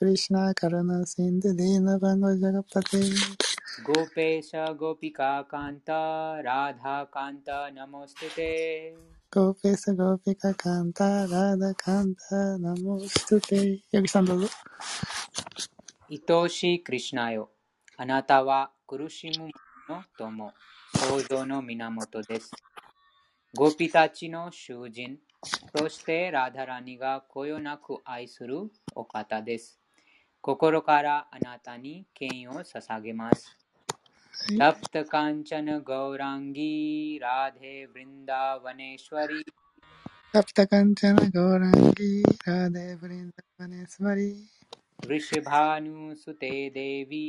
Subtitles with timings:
[0.00, 3.02] कृष्णा करुणा सिन्धु दीनबन्धु जगत्पते
[3.86, 5.90] गोपेश गोपिकान्त
[6.46, 8.52] राधाकान्त नमोऽस्तु ते
[9.36, 13.62] गोपेश गोपिका कान्ता राधाकान्ता नमोऽस्तु ते
[13.92, 14.48] ヨギさんどうぞ。
[16.10, 17.50] 愛しいクリシュナよ。
[17.96, 19.50] あなたは苦しむ
[19.88, 20.52] 者の友、
[20.94, 22.52] 創造の源です。
[23.54, 25.18] ゴピたちの囚人、
[25.76, 29.79] そしてラダラニがこよなく愛する お方です。
[30.41, 33.57] 心からあなたに敬意を捧げます。
[34.59, 39.41] तप्त कांचन गौरांगी राधे वृंदावनेश्वरी
[40.35, 44.31] तप्त कांचन गौरांगी राधे वृंदावनेश्वरी
[45.07, 47.27] वृषभानुसुते देवी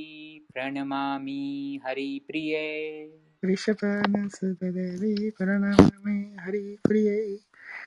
[0.55, 2.69] प्रणमामि हरिप्रिये
[3.45, 6.19] वृषभानुसुते देवी प्रणमामि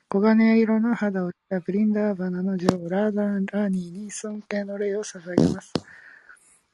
[0.09, 5.73] 黄金色の肌をしたブリンダーバナの女王ラーダン・ラーニーに尊敬の礼を捧げます。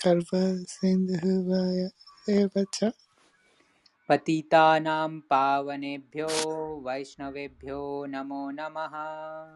[0.05, 1.91] कल्पसिन्धुभ्य
[2.29, 2.93] एव च
[4.09, 6.29] पतितानां पावनेभ्यो
[6.87, 7.81] वैष्णवेभ्यो
[8.15, 8.95] नमो नमः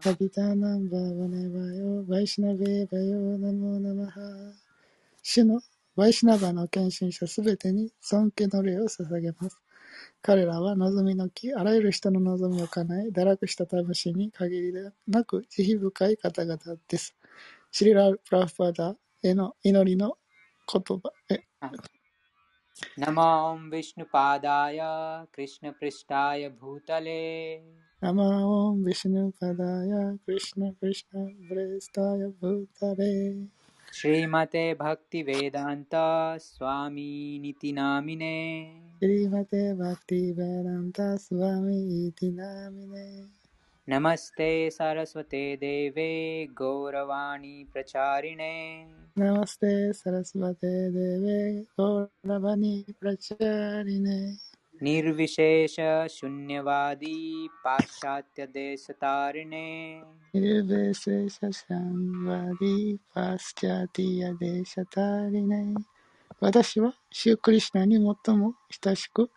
[0.05, 4.15] पतितानां पावनेभ्यो वैष्णवेभ्यो नमो नमः
[5.27, 5.61] 主の
[5.95, 9.61] ワイシナバの献身者すべてに尊敬の礼を捧げます。
[10.21, 14.73] 彼らは望みの木、あらゆる人の望みを叶え、堕落した魂に限り
[15.07, 17.15] なく慈悲深い方々です。
[17.71, 20.17] シリラ・プラファダへの祈りの
[20.71, 21.43] 言葉へ。
[22.98, 24.78] नमो विष्णुपादाय
[25.34, 27.60] कृष्णपृष्ठाय भूतले।
[28.04, 33.46] नमो विष्णुपदाय कृष्णपृष्ठपृष्ठाय भूतले।
[33.92, 35.90] श्रीमते भक्तिवेदान्त
[36.42, 43.39] स्वामीनिति नामिने। श्रीमते भक्तिवेदान्त स्वामीति नामिने।
[43.87, 48.55] नमस्ते सरस्वते देवे गौरवाणी प्रचारिणे
[49.17, 54.19] नमस्ते सरस्वते देवे गौरवाणी प्रचारिणे
[54.81, 55.75] निर्विशेष
[56.09, 60.01] शून्यवादी पाश्चात्य देशतारिणे
[60.35, 65.73] निर्विशेष शून्यवादी पाश्चात्य देशतारिणे
[66.41, 69.29] 私は、シュークリシナに最も親しく、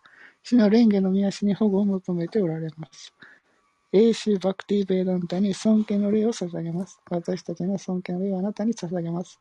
[0.43, 3.13] 死の蓮華の見足に保護を求めておられます。
[3.93, 6.99] 英州バクティベイダンタに尊敬の礼を捧げます。
[7.09, 9.39] 私たちの尊敬の礼をあなたに捧げます。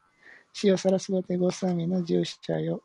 [0.52, 2.82] 死をさらすばてごさみの従者よ。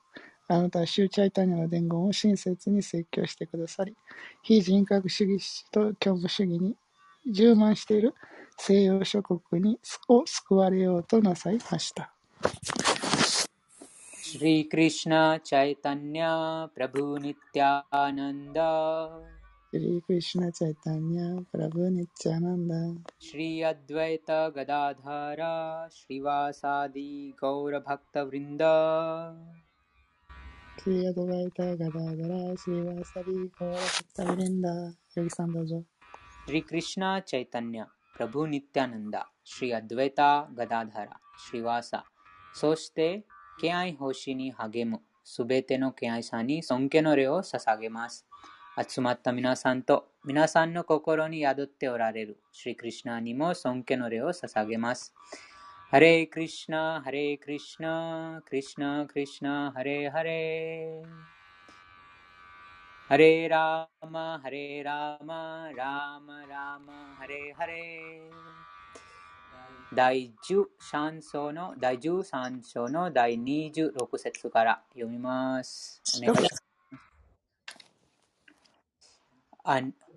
[0.48, 3.96] あなたは宗チャイタニアの伝言を親切に説教してくださり、
[4.42, 6.76] 非人格主義と虚無主義に
[7.32, 8.14] 充満している
[8.58, 9.80] 西洋諸国に
[10.10, 12.14] を救われようとなさいました。
[14.34, 15.14] श्री कृष्ण
[15.46, 16.20] चैतन्य
[16.76, 18.58] प्रभु नित्यानंद
[19.73, 22.73] श्री कृष्ण चैतन्य प्रभु नित्यानंद
[23.23, 25.53] श्री अद्वैत गदाधारा
[25.89, 28.63] श्रीवासादि गौरभक्तवृन्द
[30.81, 34.67] श्री अद्वैत गदाधरा श्रीवासादि गौरभक्तवृन्द
[35.19, 35.81] एक संदोजो
[36.47, 37.87] श्री कृष्ण चैतन्य
[38.17, 42.01] प्रभु नित्यानंदा શ્રી અદ્વૈતા ગદાધારા શ્રીવાસા
[42.55, 43.07] સોચતે
[43.61, 48.15] ક્યાંય હોશીની હાગેમો સુબે તેનો ક્યાંય સાની સોંકેનો રેઓ સસાગે માસ
[48.81, 55.13] 集まった皆さんと皆さんの心に宿っておられるシリクリシナにも尊敬の礼を捧げます。
[55.91, 61.03] ハレークリシナ、ハレークリシナ、クリシナ、クリシナ、ハレハレ。
[63.09, 68.21] ハレラーマ、ハレラーマ、ラーマ、ラーマ、ハレハレ。
[69.93, 76.01] 第13章の第13章の第26節から読みます。
[76.23, 76.65] お願いします。
[79.58, 79.58] あ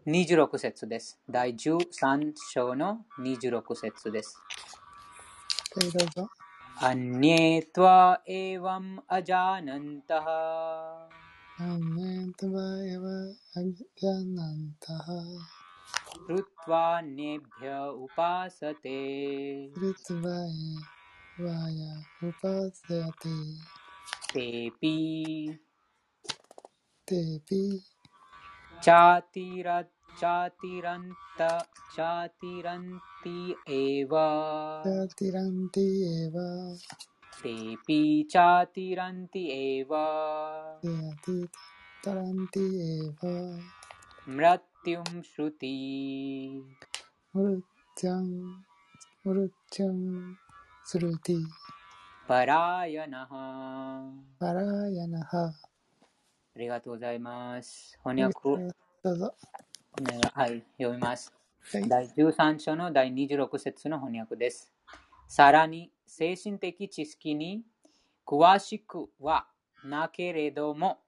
[0.06, 1.18] 26節です。
[1.30, 4.40] 第13章の26節です。
[5.76, 6.28] どうぞ。
[6.82, 7.98] अन्ये त्वा
[8.28, 10.26] एवम् अजानन्तः
[11.66, 12.64] अन्ये त्वा
[12.94, 13.04] एव
[13.60, 15.06] अजानन्तः
[16.26, 18.98] कृत्वान्येभ्य उपासते
[19.78, 20.58] कृत्वाय
[22.28, 23.00] उपासते
[24.34, 24.94] तेऽपि
[27.08, 27.62] तेऽपि
[28.83, 29.81] चातिर
[30.19, 31.41] चातिरन्त
[31.95, 34.09] चातिरन्ति एव।
[34.85, 36.35] चातिरन्त्येव
[37.43, 39.93] तेऽपि चातिरन्ति एव।
[44.29, 45.75] मृत्युं श्रुति।
[47.35, 48.27] मृत्यं
[49.27, 50.33] मृत्यं
[50.91, 51.45] श्रुति।
[52.29, 53.31] परायणः।
[54.41, 55.33] परायणः।
[56.53, 57.97] ありがとうございます。
[58.03, 58.57] 翻訳、お
[59.01, 59.33] どうぞ。
[60.01, 61.33] 願いはい、読みます。
[61.71, 61.87] はい。
[61.87, 64.69] 第13章の第26節の翻訳です。
[65.29, 67.63] さらに、精神的知識に
[68.25, 69.47] 詳しくは
[69.85, 70.99] なけれども、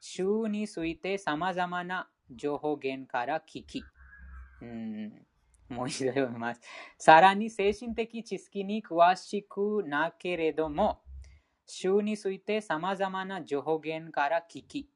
[0.00, 3.82] 週について様々な情報源から聞き、
[4.60, 5.12] うん
[5.70, 6.60] もう一度読みます。
[6.98, 11.00] さらに、精神的知識に詳しくなけれども、
[11.70, 14.88] 週について様々な情報源から聞き、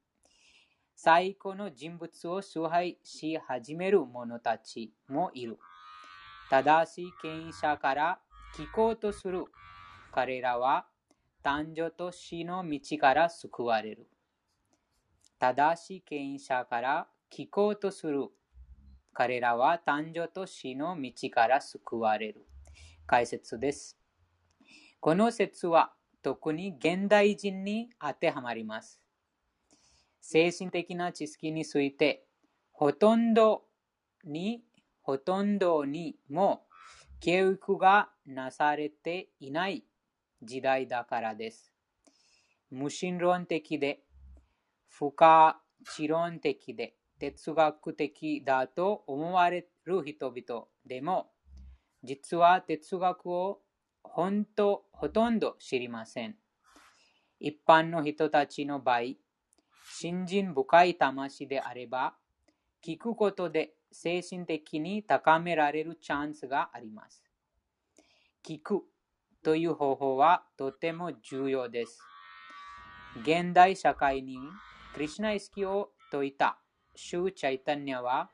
[0.97, 5.59] 最高の人物を崇拝し始める者たちもいる。
[6.51, 8.19] 正しい権威者から
[8.57, 9.45] 聞こうとする
[10.13, 10.87] 彼らは
[11.45, 14.09] 誕生と死の道から救われる。
[15.39, 18.29] 正しい権威者から聞こうとする
[19.13, 22.47] 彼らは誕生と死の道から救われる。
[23.07, 23.99] 解説です。
[25.01, 25.93] この説は
[26.23, 29.01] 特に現代人に当てはまります。
[30.21, 32.25] 精神的な知識について、
[32.71, 33.65] ほとんど
[34.25, 34.63] に、
[35.03, 36.67] ほとんどにも
[37.21, 39.85] 教育がなされていない
[40.43, 41.73] 時代だからです。
[42.71, 44.01] 無神論的で、
[44.89, 45.61] 不可
[45.95, 51.31] 知論的で、哲学的だと思われる人々でも、
[52.03, 53.61] 実は哲学を
[54.03, 56.37] 本当ほとんど知りません。
[57.41, 59.01] 一般の人たちの場合、
[59.91, 62.15] 信心深い魂であれば、
[62.85, 67.25] 聞くことで精神的に高められるチャンスがあります。
[68.45, 68.83] 聞く
[69.43, 72.01] という方法はとても重要です。
[73.23, 74.39] 現代社会に
[74.95, 76.59] クリシナ意識を説いた
[76.95, 78.31] シュー・チャイタニャは、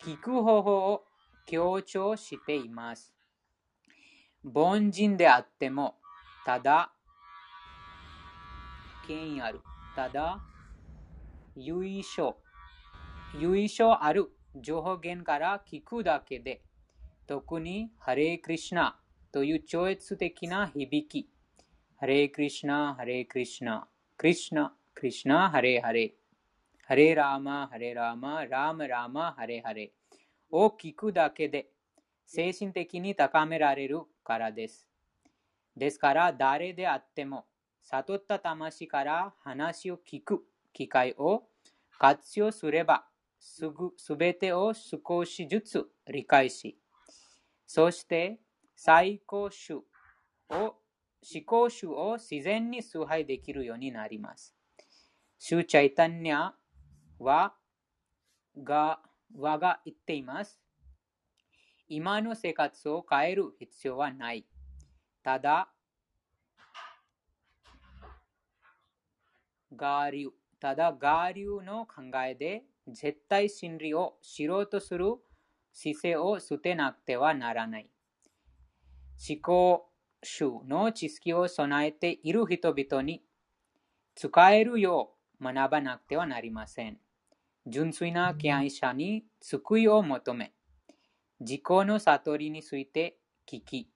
[0.00, 1.04] 聞く方法を
[1.46, 3.17] 強調しています。
[4.44, 5.96] 凡人であっても、
[6.44, 6.92] ただ、
[9.06, 9.60] 権威ある。
[9.96, 10.40] ただ、
[11.56, 12.36] 由緒、
[13.38, 14.30] 由緒ある。
[14.60, 16.62] 情報源から聞くだけで、
[17.26, 18.98] 特にハレークリシナ
[19.32, 21.28] という超越的な響き、
[21.96, 23.86] ハレークリシナ、ハレークリシナ、
[24.16, 26.12] クリシナ、クリシナ、ハレーハレー、
[26.86, 29.98] ハレーラーマ、ハレーラーマ、ラーマラーマ、ハレーハレー。
[30.50, 31.68] を聞くだけで、
[32.24, 34.86] 精神的に高められるからです。
[35.74, 37.46] ですから、誰であっても、
[37.82, 40.44] 悟った魂から話を聞く
[40.74, 41.44] 機会を
[41.98, 43.06] 活用すれば、
[43.40, 46.78] すぐすべてを少しずつ理解し、
[47.66, 48.38] そして
[48.76, 49.84] 最高種を
[50.50, 50.74] 思
[51.46, 54.54] 考種を自然に崇拝できるようになります。
[55.38, 56.50] シュチャイタンニャ
[57.18, 57.54] は
[58.62, 59.00] が
[59.34, 60.60] 我が言っています。
[61.88, 64.46] 今の生活を変える必要はない。
[65.22, 65.70] ただ、
[69.70, 70.30] 我流、
[70.60, 75.14] ただ我流の考えで絶対真理を知ろうとする
[75.72, 77.90] 姿勢を捨てなくてはならない。
[79.28, 79.90] 思考
[80.22, 83.22] 集の知識を備えている人々に
[84.14, 86.98] 使えるよう学ばなくてはなりません。
[87.66, 90.52] 純粋な敬愛者に救いを求め、
[91.40, 93.88] 自己の悟りについて聞き、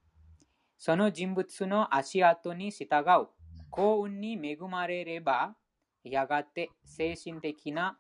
[0.79, 3.29] その人物の足跡に従う
[3.71, 5.55] 幸運に恵まれれば、
[6.05, 7.97] やがて精神的な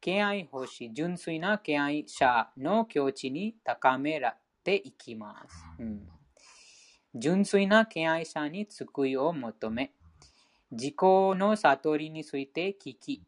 [0.00, 5.64] 敬愛欲しい純粋な敬愛者の境地に高められていきます。
[5.78, 6.08] うん
[7.18, 9.94] 純粋な敬愛者に救いを求め、
[10.70, 13.22] 自己の悟りについて聞き、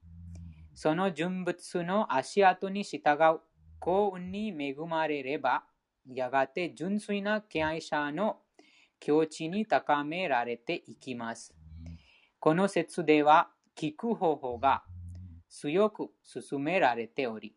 [0.74, 3.00] その人物の足跡に従
[3.34, 3.40] う
[3.78, 5.64] 幸運に恵まれれば、
[6.06, 8.38] やがて純粋な敬愛者の
[9.00, 11.54] 境地に高められていきます。
[12.40, 14.82] この説では、聞く方法が
[15.48, 17.54] 強く進められており、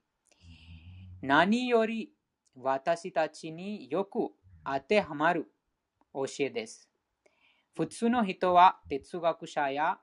[1.21, 2.13] 何より
[2.55, 4.29] 私たちによく
[4.63, 5.51] 当てはまる
[6.13, 6.89] 教えです。
[7.75, 9.97] 普通の人は哲学者や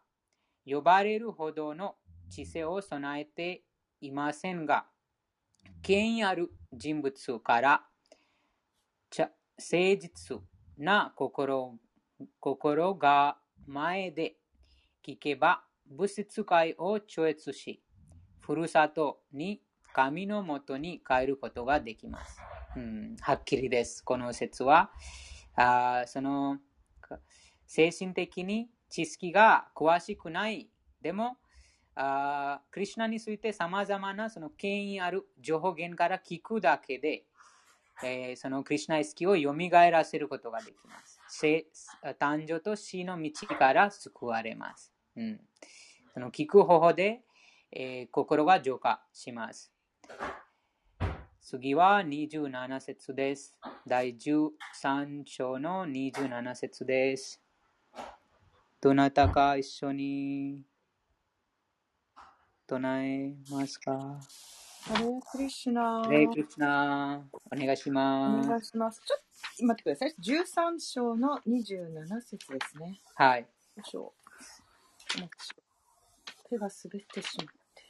[0.66, 1.96] 呼ばれるほどの
[2.30, 3.62] 知性を備えて
[4.00, 4.87] いませんが、
[5.82, 7.84] 権威ある人物から
[9.16, 10.38] 誠実
[10.76, 11.78] な心
[12.40, 14.37] 心が前で
[15.06, 17.82] 聞けば物質界を超越し、
[18.40, 22.38] ふるさとに神のもとに帰ることができます。
[22.76, 24.04] うん、はっきりです。
[24.04, 24.90] この説は、
[25.56, 26.58] あその
[27.66, 30.68] 精神的に知識が詳しくない。
[31.00, 31.38] でも、
[32.00, 37.25] あクリュナについて様々なその権威ある情報源から聞くだけで、
[38.05, 39.52] えーそのクリュナ意識を蘇
[39.90, 41.19] らせることができます。
[41.28, 41.67] せ
[42.21, 44.93] 誕生と死の道から救われます。
[45.17, 45.40] うん、
[46.14, 47.23] その聞く方法で、
[47.73, 49.73] えー心が浄化します。
[51.40, 53.57] 次は27節です。
[53.88, 57.43] 第13章の27節です。
[58.81, 60.62] どなたか一緒に
[62.68, 68.48] 唱えますかハレークリシュナハレークリシュナお願いしおます。
[68.48, 69.00] 願いします。
[69.06, 69.20] ちょっ
[69.58, 70.14] と待ってください。
[70.20, 73.00] 13章の27節ですね。
[73.14, 73.40] はい。
[73.40, 73.46] よ
[73.87, 74.12] いしょ。
[76.50, 77.84] 手が滑ってしまって。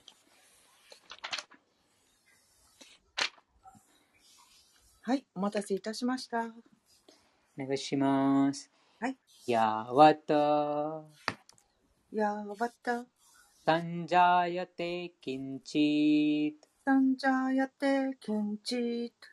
[5.03, 6.39] はい、お待たせいたしました。
[6.39, 8.71] お願いします。
[9.01, 9.17] はい。
[9.47, 10.35] やわた、
[12.13, 13.07] やわた
[13.69, 19.27] सञ्जायते किञ्चित्। सञ्जायते किञ्चित्।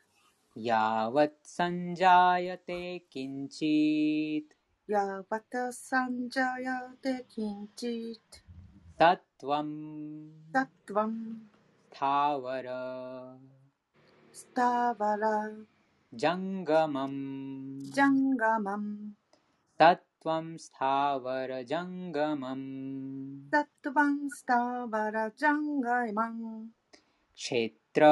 [0.58, 4.54] यावत् सञ्जायते किञ्चित्।
[4.90, 8.36] यावत् सञ्जायते किञ्चित्।
[8.98, 9.70] तत्त्वं
[10.54, 12.66] तत्त्वं स्थावर।
[14.34, 15.66] स्थावर।
[16.14, 19.12] जङ्गमम् जङ्गमम्।
[20.26, 26.68] त्वं स्थावरजङ्गमम्। तत्त्वं स्थावरजङ्गमम्।
[27.34, 28.02] क्षेत्र।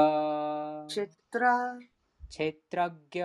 [0.86, 1.40] क्षेत्र।
[2.28, 3.22] क्षेत्रज्ञ।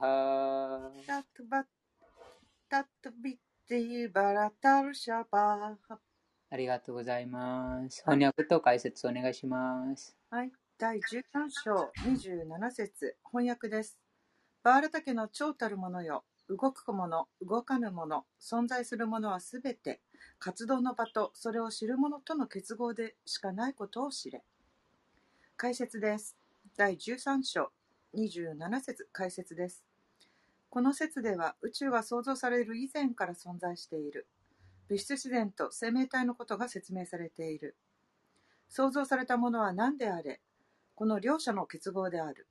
[0.95, 1.65] ータッドゥバ
[2.69, 3.35] タッドゥッ
[3.67, 5.95] ディバラタルシャバー
[6.51, 11.01] ありがとうございます翻訳と解説お願いしますはい第13
[11.63, 13.15] 章27節。
[13.23, 13.97] 翻訳です。
[14.63, 20.01] バーラタケの超たるものよ動くもの、動かぬもの、存在するものはすべて、
[20.39, 24.43] 活動の場とそれを知る者との結合でしかないことを知れ。
[25.55, 26.35] 解説です。
[26.75, 27.71] 第13章
[28.15, 29.83] 27節解説です。
[30.69, 34.27] この説では宇宙は創造される以前から存在している。
[34.89, 37.77] 物質自然と生命体のことが説明されている。
[38.69, 40.41] 創造されたものは何であれ、
[40.95, 42.47] この両者の結合である。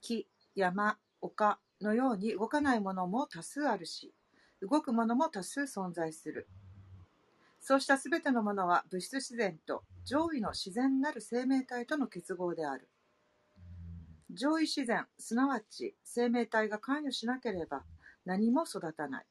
[0.00, 4.14] 木、山、丘のように動かないものも多数あるし、
[4.62, 6.48] 動くものも多数存在する。
[7.60, 12.88] そうしたすべてのものは物質自然と上位の自然なる生命体との結合である。
[14.30, 17.82] 上位自然、すなわち生命体が関与しなければ
[18.24, 19.26] 何も育たない。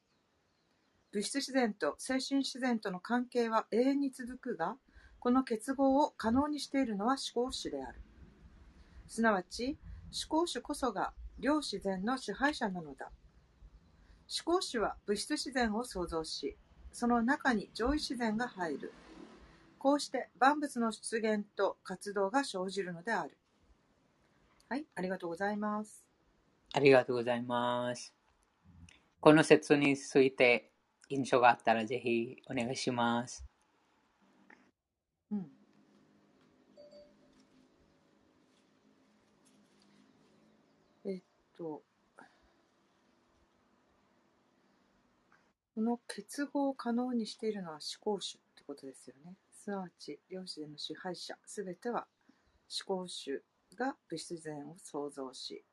[1.12, 4.76] 物質自然と精神自然との関係は永遠に続くが、
[5.18, 8.00] この結合を可能にしているのは思考主である。
[9.08, 9.78] すなわち、
[10.28, 13.10] 思考主こそが両自然の支配者なのだ。
[14.28, 16.56] 思考主は物質自然を創造し、
[16.92, 18.92] その中に上位自然が入る。
[19.78, 23.36] こうして万物の出現と活動が生じるのである。
[24.68, 26.04] はい、ありがとうございます。
[26.72, 28.12] ありがとうございます。
[29.20, 30.72] この説について
[31.08, 33.44] 印象があったらぜひお願いします。
[35.30, 35.46] うん。
[41.04, 41.22] えっ
[41.56, 41.82] と、
[45.74, 49.34] この結合を可能にしているのは思考主ってことですよね。
[49.52, 52.06] すなわち、両自然の支配者、すべては
[52.88, 53.42] 思考主
[53.76, 55.64] が物質自然を創造し、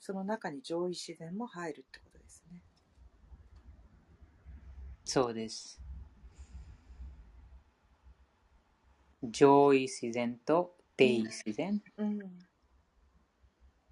[0.00, 2.60] その中に上位自然も入るってことですね。
[5.04, 5.80] そうです。
[9.22, 12.18] 上位自然と低位自然、うん。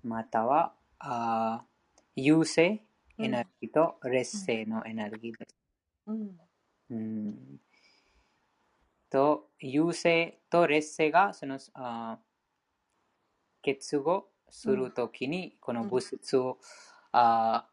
[0.02, 2.82] またはあー優勢
[3.18, 5.56] エネルギーと劣勢のエネルギーです。
[6.06, 6.40] うん。
[6.90, 7.60] うん
[9.12, 12.32] と、優勢と劣勢がそのあー
[13.62, 16.58] 結合するときに、この物質を、
[17.12, 17.66] あ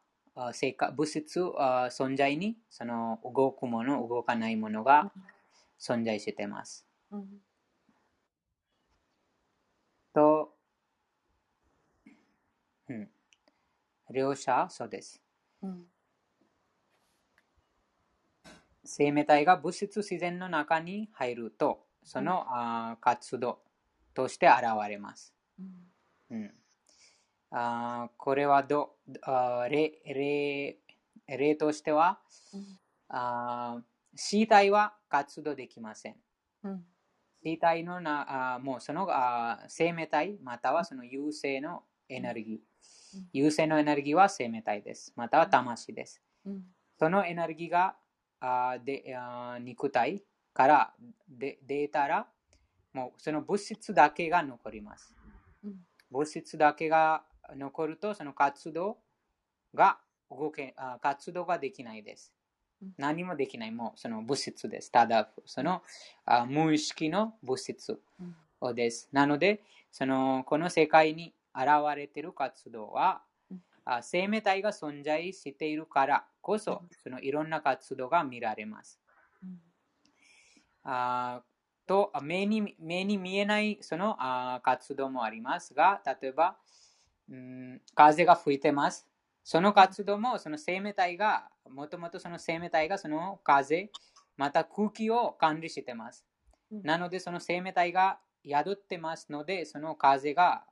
[0.51, 5.11] 生活物質あー存在にその動くもの、動かないものが
[5.79, 6.85] 存在しています。
[7.11, 7.27] うん。
[10.13, 10.53] と、
[12.89, 13.09] うん、
[14.11, 15.21] 両者そうです。
[15.61, 15.85] うん。
[18.83, 23.59] 生命体が物質自然の中に入ると、その、あー活動
[24.13, 25.33] として現れます。
[25.59, 26.37] うん。
[26.37, 26.51] うん
[27.51, 28.91] あーこれはど
[29.23, 30.77] あー例例
[31.27, 32.19] 例としては、
[32.53, 32.79] うん
[33.09, 33.83] あー
[34.15, 36.15] 死体は活動できません。
[36.63, 36.83] うん
[37.43, 43.17] 死体のなあーもうそのあー生命体またはその有性のエネルギー。
[43.19, 45.13] うん有性のエネルギーは生命体です。
[45.15, 46.21] または魂です。
[46.45, 46.63] うん
[46.97, 47.95] そのエネルギーが
[48.39, 50.23] あーであー肉体
[50.53, 50.93] から
[51.29, 52.27] で出たら、
[52.93, 55.15] もうその物質だけが残ります。
[55.63, 57.23] うん物質だけが
[57.55, 58.97] 残ると、その活動
[59.73, 59.99] が
[60.29, 62.33] 動けあ活動ができないです
[62.81, 62.93] うん。
[62.97, 64.91] 何もできない、もうその物質です。
[64.91, 65.83] ただ、その
[66.25, 68.01] あ無意識の物質
[68.61, 69.07] うんです。
[69.11, 71.38] なので、そのこの世界に現
[71.95, 78.99] れている活動はうん、あ生命体が存在しているからこそうん、そのいろんな活動が見られます。
[79.43, 79.59] うん
[80.83, 81.49] あー
[81.87, 86.55] と目に目に見えないそのあー活動もありますが、例えば、
[87.29, 89.07] うん、風が吹いてます。
[89.43, 93.89] その活動もその生命体が、もともとその生命体がその風、
[94.37, 96.23] また空気を管理してます。
[96.71, 100.63] うんなので、その生命体が宿ってますので、その風が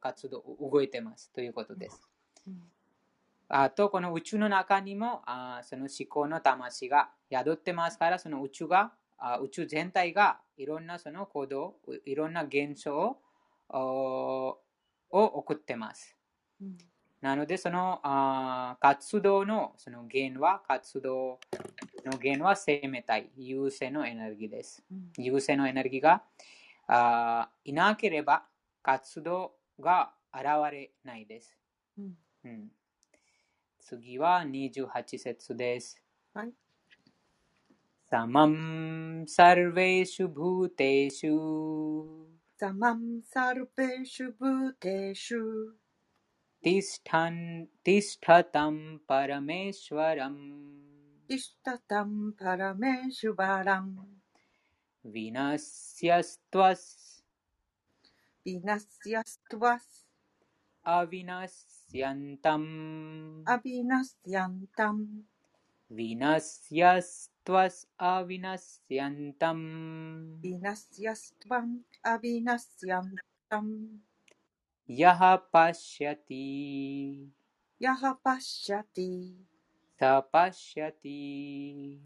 [0.00, 2.00] 活動、動いてますということです。
[2.46, 2.62] うん
[3.48, 13.16] あと、この宇宙の中にもあーその思考の魂が宿ってますから、その宇宙が、あ宇宙全体がいろんなその行動、いろんな現象
[13.68, 14.58] を
[15.10, 16.16] 送ってます。
[16.60, 16.78] うん
[17.22, 21.40] なので、そのあー活動のその源は、活動
[22.04, 24.84] の源は生命体、有性のエネルギーです。
[24.90, 26.22] うん有性のエネルギーが
[26.87, 28.45] あーいなければ
[28.81, 31.57] 活動が現れないです。
[31.97, 32.71] うんうん、
[33.79, 36.01] 次は28節です。
[36.33, 36.53] はい。
[38.11, 41.31] समं सर्वेषु भूतेषु
[42.61, 45.39] ザマンサルペシュブテシュ
[46.61, 48.75] तिष्ठन् तिष्ठतं
[49.07, 50.37] परमेश्वरम्
[51.27, 51.55] イシ
[55.06, 56.86] विनश्यस्त्वस्
[58.46, 60.04] विनश्यस्त्वस्
[60.86, 62.68] अविनश्यन्तम्
[63.48, 65.06] अविनश्यन्तम्
[65.92, 69.66] विनश्यस्त्वस् अविनश्यन्तम्
[70.40, 73.98] विनश्यस्त्वम् अविनश्यन्तम्
[74.90, 76.46] यः पश्यति।
[77.82, 79.44] यः पश्यति।
[79.94, 81.20] स पश्यति।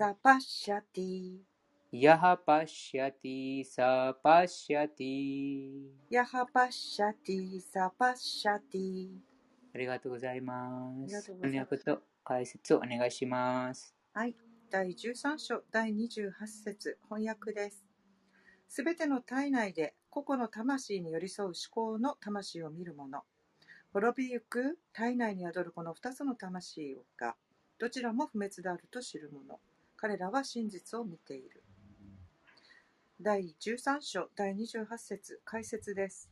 [0.03, 1.45] स पश्यति।
[1.94, 3.78] यः पश्यति स
[4.24, 9.08] पश्यति ヤハパシャティサパシャティ
[9.74, 14.36] ありがとうございまありがすとうございます翻訳と解説をお願いしますはい。
[14.72, 17.86] 第13章第28節翻訳です。
[18.68, 23.24] すべての体内で個々の魂に寄り添う思考の魂を見る者。
[23.94, 27.36] 滅びゆく体内に宿るこの2つの魂が
[27.78, 29.60] どちらも不滅であると知る者。
[29.98, 31.62] 彼らは真実を見ている。
[33.23, 36.31] 第13章第28節解説です。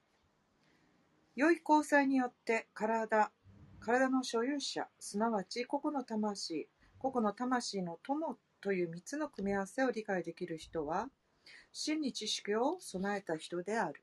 [1.37, 3.31] 良い交際によって体、
[3.79, 11.11] 体の所有者、すなわち個々の魂、個々の魂の友という3つの組み合わせを理解できる人は、
[11.75, 14.03] 真に知識を備えた人である。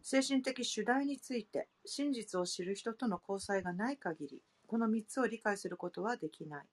[0.00, 6.64] 精神的主題について真実を知る人との交際がない限り、この3つを理解することはできない。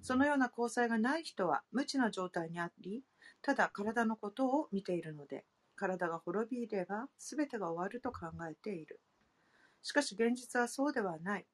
[0.00, 3.02] そのような交際がない人は無知な状態にあり、
[3.42, 5.44] ただ体のことを見ているので、
[5.76, 9.00] 体が滅びれば全てが終わると考えている。
[9.82, 11.46] しかし現実はそうではない。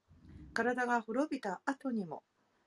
[0.55, 2.23] 体が滅びた後にも、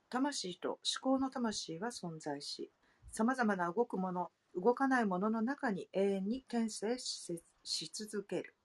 [0.09, 2.71] 魂と思考の魂は存在し、
[3.11, 8.55] さまざまな動くもの、動かないものの中に永遠に転生しし続ける。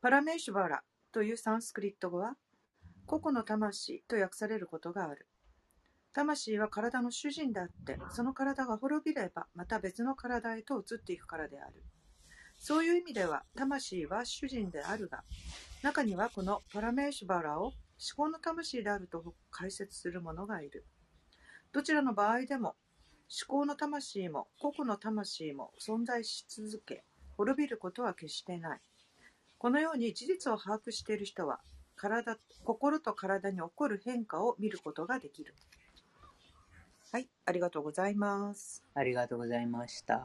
[0.00, 2.36] パラメーシュバラというサンスクリット語は、
[3.06, 5.26] 個々の魂と訳されることがある。
[6.12, 11.84] 魂は体の主人であって、その体が滅びれば、また別の体へと移っていくからである。
[12.56, 15.22] そういう意味では、魂は主人であるが、
[15.82, 17.74] 中にはこのパラメーシュバラを思
[18.16, 20.84] 考の魂であると解説する者がいる。
[21.72, 22.74] どちらの場合でも、
[23.30, 27.04] 思考の魂も個々の魂も存在し続け、
[27.36, 28.80] 滅びることは決してない。
[29.58, 31.60] このように事実を把握している人は、
[31.96, 35.54] 体心と体に起こる変化を見ることができる。
[37.10, 38.84] はい、ありがとうございます。
[38.94, 40.22] ありがとうございました。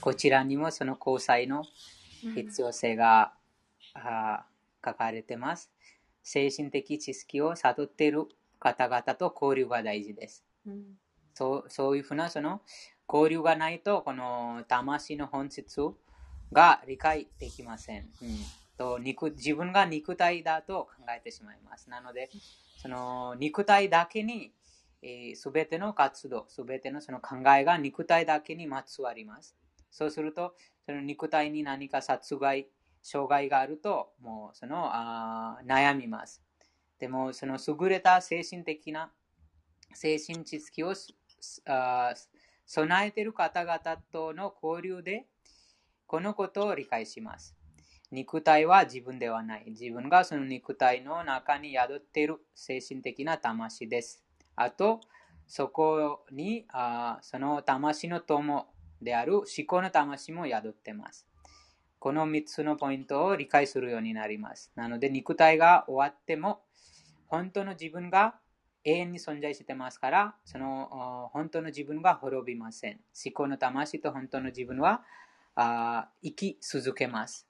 [0.00, 1.64] こちらにもその交際の
[2.34, 3.32] 必要性が、
[3.92, 5.72] あー書かれてます。
[6.22, 8.26] 精神的知識を悟っている
[8.60, 10.44] 方々と交流が大事です。
[10.64, 10.84] うん。
[11.34, 12.60] そうそういうふうなその
[13.12, 15.80] 交流がないとこの魂の本質
[16.52, 18.38] が理解できません、うん。
[18.78, 21.90] と肉自分が肉体だと考えてしまいます。
[21.90, 22.30] なので、
[22.76, 24.52] その肉体だけに、
[25.06, 29.54] えー、ての活動、すべてのその考えが肉体だけにまつわります。
[29.90, 30.54] そうすると、
[30.86, 32.68] その肉体に何か殺害、
[33.02, 36.42] 障害があると、もうそのあ悩みます。
[36.98, 39.12] でも、その優れた精神的な
[39.92, 40.94] 精神知識を
[41.66, 42.14] あ
[42.64, 43.78] 備えている方々
[44.10, 45.26] との交流で、
[46.06, 47.54] このことを理解します。
[48.10, 49.64] 肉体は自分ではない。
[49.66, 54.23] 自分がその肉体の中に宿っている精神的な魂です。
[54.56, 55.00] あと、
[55.46, 58.66] そこにあその魂の友
[59.02, 61.26] である思考の魂も宿ってます。
[61.98, 64.72] この3つのポイントを理解するようになります。
[64.74, 66.60] なので、肉体が終わっても、
[67.28, 68.34] 本当の自分が
[68.84, 73.00] 永遠に存在してますから、その本当の自分が滅びません。
[73.24, 75.02] 思考の魂と本当の自分は
[75.54, 77.48] あ生き続けます。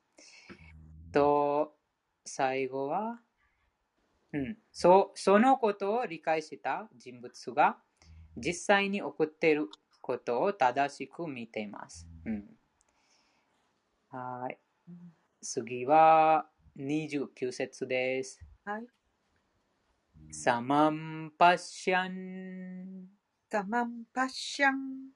[1.13, 1.75] と、
[2.25, 3.21] 最後は、
[4.35, 7.77] うん、そそのことを理解した人物が
[8.37, 9.69] 実際に起こっている
[10.01, 12.09] ことを正しく見ています。
[12.27, 12.45] うん、
[14.11, 14.59] はい。
[15.41, 18.41] 次は29節です。
[18.65, 18.87] はい。
[20.33, 23.07] サマンパシャン。
[23.49, 25.11] サマンパシャン。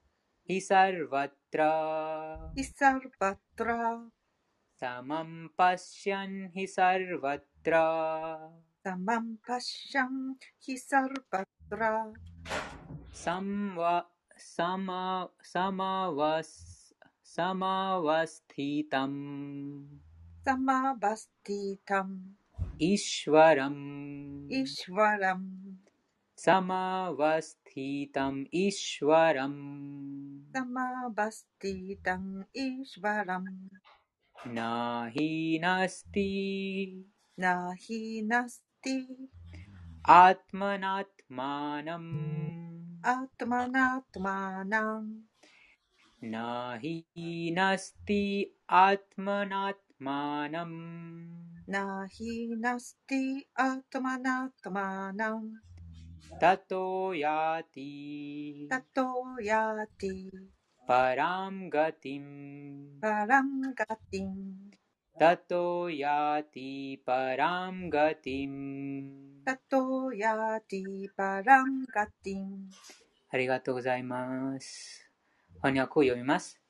[0.46, 2.52] イサルバトラ。
[2.54, 3.98] イサルバトラ。
[4.78, 6.52] サマンパシャン。
[6.54, 8.67] イサルバトラ。
[13.24, 14.88] सम
[15.56, 16.54] समवस्
[17.34, 19.18] समवस्थितम्
[20.48, 22.14] समवस्थितम्
[22.82, 23.82] ईश्वरम्
[24.60, 25.46] ईश्वरम्
[26.44, 29.58] समवस्थितम् ईश्वरम्
[30.56, 32.30] समवस्थितम्
[32.64, 33.50] ईश्वरम्
[34.56, 34.58] न
[35.16, 35.28] हि
[35.62, 36.30] नास्ति
[37.40, 37.44] न
[37.82, 38.67] हि नास्ति
[40.08, 45.22] आत्मनात्मानम्। आत्मनात्मानम्।
[46.24, 46.34] न
[46.84, 55.56] हि नास्ति आत्मनात्मानम्। न हि नास्ति आत्मनात्मानम्।
[56.40, 60.30] ततो याति। ततो याति।
[60.88, 62.24] परां गतिं
[63.00, 64.54] परां गतिं
[65.21, 68.51] ततो याति परां गतिं
[69.45, 70.83] ततो याति
[71.17, 72.69] परां गतिम्
[73.33, 75.09] ありがとうございます。
[75.63, 76.61] 翻訳を読みます。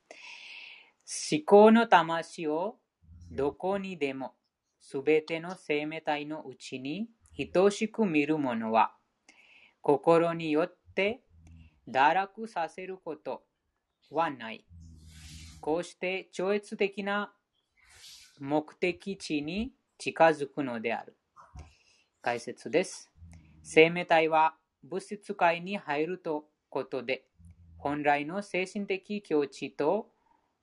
[1.32, 2.76] 思考の魂を
[3.30, 4.34] どこにでも
[4.80, 7.08] すべての生命体のうちに
[7.52, 8.94] 等しく見るものは
[9.82, 11.22] 心によって
[11.86, 13.42] 堕落させること
[14.10, 14.64] はない。
[15.60, 17.34] こうして超越的な
[18.39, 21.17] 目的地に近づくのである。
[22.21, 23.11] 解説です。
[23.63, 27.25] 生命体は物質界に入るとことで、
[27.77, 30.09] 本来の精神的境地と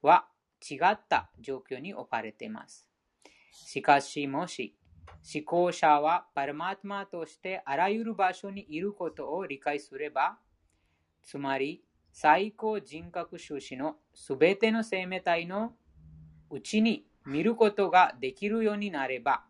[0.01, 0.27] は
[0.63, 2.89] 違った状況に置かれています。
[3.53, 4.75] しかし、もし
[5.35, 10.39] 思考者はパラマートマとしてあらゆる場所にいることを理解すれば、
[11.23, 15.75] つまり最高人格種子のすべての生命体の
[16.49, 19.45] うちに見ることができるようになれば、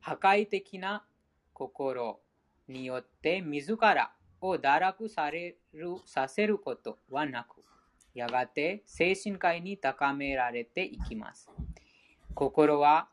[0.00, 1.04] 破壊的な
[1.52, 2.20] 心
[2.68, 7.62] によって自らを堕落されるさせることはなく、
[8.14, 11.50] やがて精神界に高められていきます。
[12.34, 13.08] 心は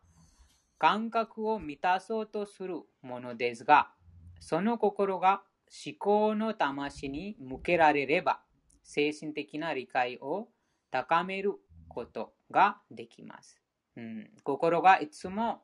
[0.78, 3.92] 感覚を満たそうとするものですが、
[4.40, 5.44] その心が
[5.86, 8.42] 思考の魂に向けられれば、
[8.84, 10.50] 精神的な理解を
[10.90, 11.54] 高める
[11.88, 13.58] ことができます。
[13.98, 15.64] うん、心がいつも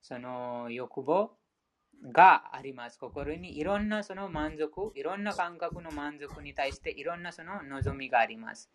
[0.00, 1.32] その欲望
[2.12, 2.98] があります。
[2.98, 8.70] 心にいろんなその満足、いろんな感覚の満足に対していろんなその望みがあります。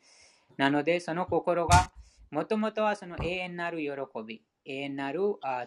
[0.57, 1.91] なので、その心が
[2.29, 3.91] もともとはその永遠なる喜
[4.25, 5.19] び、永遠なる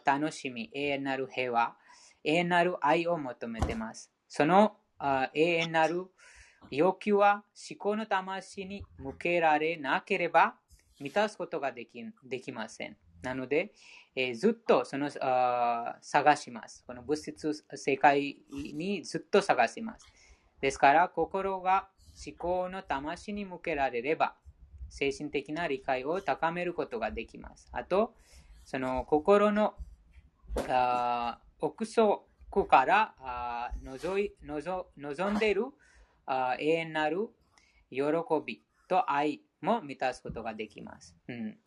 [0.04, 1.76] 楽しみ、永遠なる平和、
[2.24, 4.12] 永遠なる愛を求めています。
[4.28, 6.06] その永遠なる
[6.70, 10.56] 要求は思考の魂に向けられなければ
[11.00, 12.96] 満たすことができできません。
[13.22, 13.72] なので、
[14.14, 16.84] えー、ずっとそのあ探します。
[16.86, 20.06] この物質世界にずっと探します。
[20.60, 21.88] ですから、心が
[22.26, 24.34] 思考の魂に向けられれば、
[24.88, 27.68] 精神的な理解を高めることができます。
[27.72, 28.14] あと、
[28.64, 29.74] その心の
[30.68, 32.24] あ奥底
[32.68, 35.66] からあ望い望んでいる
[36.26, 37.28] 永遠なる
[37.90, 38.02] 喜
[38.44, 41.16] びと愛も満たすことができます。
[41.28, 41.58] うん、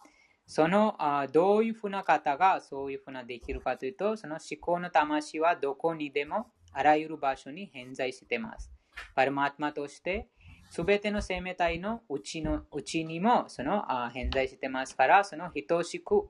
[0.48, 8.72] そのあどういうふうな方がそういうふうなできるかというと、その思考の魂はどこにでもあらゆる場所に偏在しています。
[9.16, 10.28] パルマートマとして、
[10.70, 16.30] すべての生命体のうちのうちにもそのあ偏在してますから、その等しく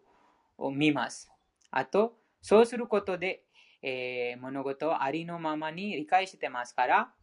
[0.57, 1.31] を見ます。
[1.69, 3.43] あと、そうすることで、
[3.83, 7.13] えー物事をありのままに理解してますから、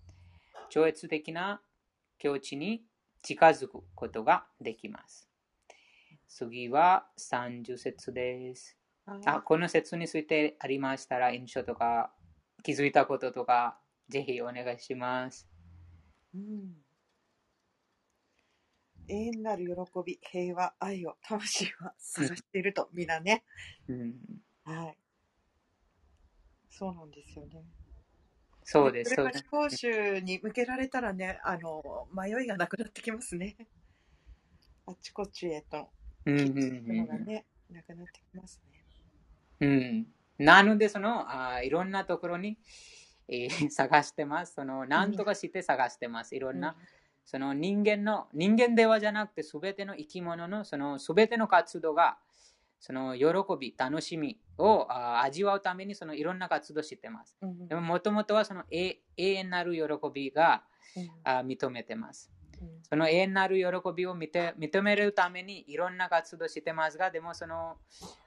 [0.70, 1.60] 超越的な
[2.18, 2.82] 境地に
[3.22, 5.28] 近づくことができます。
[6.28, 8.76] 次は30節です。
[9.06, 12.12] あこの説についてありましたら、印象とか
[12.62, 13.78] 気づいたこととか、
[14.08, 15.48] ぜひお願いします。
[16.34, 16.88] うん
[19.08, 23.42] 永遠なる喜び、平和、愛を魂は探していると、みんなね。
[23.88, 24.14] うん、
[24.64, 24.98] はい。
[26.68, 27.64] そうなんですよね。
[28.70, 29.14] そうです。
[29.14, 33.56] そうですが思考集に向けられたらね、あの、迷いがなくなってきますね。
[34.84, 35.88] あっちこっちへと、
[36.26, 39.66] うんうんうんがね、なくなってきますね。
[39.66, 40.06] うん、
[40.44, 42.58] なので、そのあいろんなところに、
[43.26, 44.52] えー 探してます。
[44.52, 46.36] その何とかして探してます。
[46.36, 46.76] いろんな、
[47.24, 52.18] その人間の、人間ではじゃなくて、すべての生き物の、そのすべての活動が、
[52.80, 53.26] その喜
[53.58, 57.36] び、楽しみをあ味わうために、そのいろんな活動してます。
[57.40, 60.64] うんでも、もともとはその永永遠なる喜びが
[60.94, 61.10] うん。
[61.24, 62.32] あ認めてます。
[62.60, 62.82] うん。
[62.82, 67.78] その永遠なる喜びを見て認めるためにいろんな活動してますが、でもその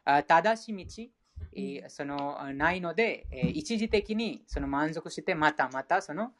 [0.05, 1.13] あ正しい道、
[1.53, 6.33] えーそのあないので、えー一時的にその満足して、またまたその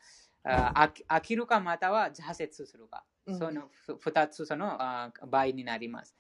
[0.44, 3.38] あ飽きるかまたは挫折するか、うん。
[3.38, 6.16] そのふ二つそのあ場合になります。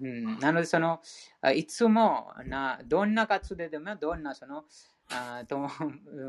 [0.00, 1.00] うん、なのでその、
[1.40, 4.64] あいつもなどんな活動でもどんなその
[5.10, 5.60] あと、う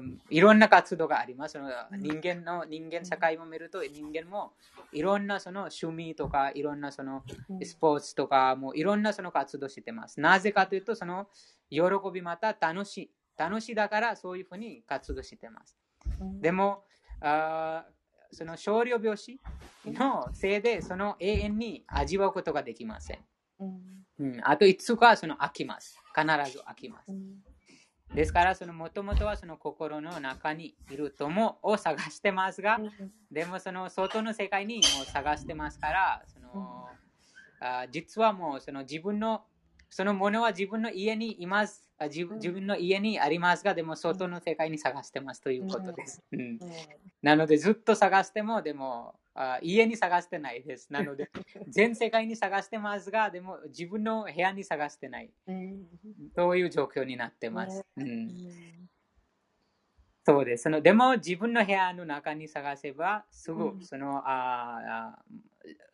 [0.01, 1.53] んいろんな活動があります。
[1.53, 4.53] そのうん人間の人間社会も見ると人間も
[4.91, 7.23] いろんなその趣味とかいろんなその
[7.59, 10.19] いスポーツとかもいろんなその活動してます。
[10.19, 11.27] なぜかというとその
[11.69, 11.81] 喜
[12.13, 13.11] びまた楽しい。
[13.37, 15.77] 楽しいだからそういうふうに活動してます。
[16.21, 16.83] うんでも、
[17.21, 17.95] あー
[18.31, 19.39] その少量病死
[19.85, 23.19] のせいでその永遠に味わうことができません。
[23.59, 24.05] うん。
[24.17, 25.99] うん、あといつかその飽きます。
[26.15, 27.11] 必ず飽きます。
[27.11, 27.15] う。
[27.15, 27.43] ん。
[28.15, 32.79] ですから、そのもともとはその心の中にいる友を探してますが、
[33.29, 36.97] でもその外の世界にもう探してますから、その
[37.59, 39.43] あ実はもうその自分の
[39.89, 41.89] そのものは自分の家にいます。
[41.97, 42.37] あ自分。
[42.37, 46.21] 自分の家にありますが、でも外の世界に探してますということです。
[46.31, 46.39] うん。
[46.39, 46.59] うん。
[47.21, 50.91] なのでずっと探しても、でもあ家に探してないです。
[50.91, 51.29] なので
[51.67, 55.29] 全世界に探してますが、でも自分の部屋に探してない。
[55.47, 55.85] うん
[56.35, 57.85] そういう状況になってます。
[57.97, 58.89] う、うんん
[60.25, 60.63] そうです。
[60.63, 65.13] そのでも自分の部屋の中に探せば、すぐ、うんその、あ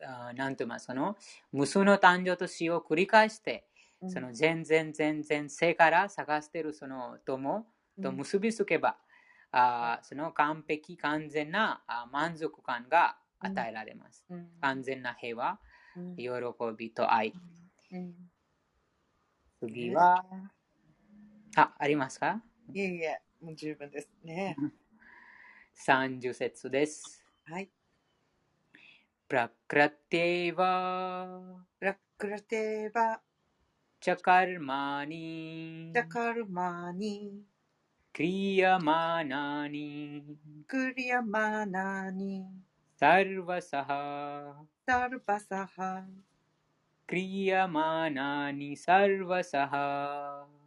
[0.04, 1.18] ーあーなんて言いますその、
[1.52, 3.66] 無数の誕生と死を繰り返して、
[4.08, 7.66] その全然全然生から探しているその友
[8.02, 8.98] と結びつけば、
[9.52, 14.26] あーその完璧、完全なあ満足感が与えられます。
[14.30, 15.60] うん、全な平和、
[15.96, 16.30] うん、喜
[16.78, 17.34] びと愛。
[19.60, 20.24] 次は、
[21.56, 22.42] あ、ありますか？
[22.74, 24.56] いえいえ、もう十分ですね。
[25.86, 27.26] 30節です。
[27.46, 27.70] はい。
[29.28, 33.22] プラクラテーバプラクラテーバ
[34.02, 37.52] チャカルマニーチャカルマニー
[38.14, 42.46] クリアマナニクリアマナニ
[43.04, 43.88] सर्वसः
[44.64, 46.02] सर्वसः
[47.10, 49.72] क्रियमाणानि सर्वसः।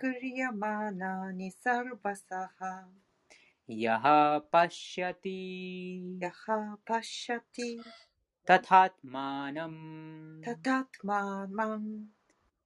[0.01, 2.87] क्रियमाणानि सर्वसः।
[3.71, 4.03] यः
[4.39, 5.41] पश्यति।
[6.25, 7.85] यः पश्यति।
[8.51, 9.75] तथात्मानं
[10.43, 12.07] तथात्मानं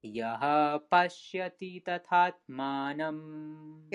[0.04, 0.40] यः
[0.76, 3.18] पश्यति तथात्मानं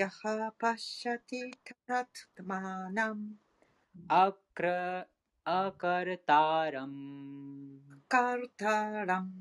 [0.00, 3.32] यः पश्यति तथात्मानम्।
[4.10, 5.04] अक्र
[5.45, 6.89] अकर्तारम्
[8.07, 9.31] カルタラン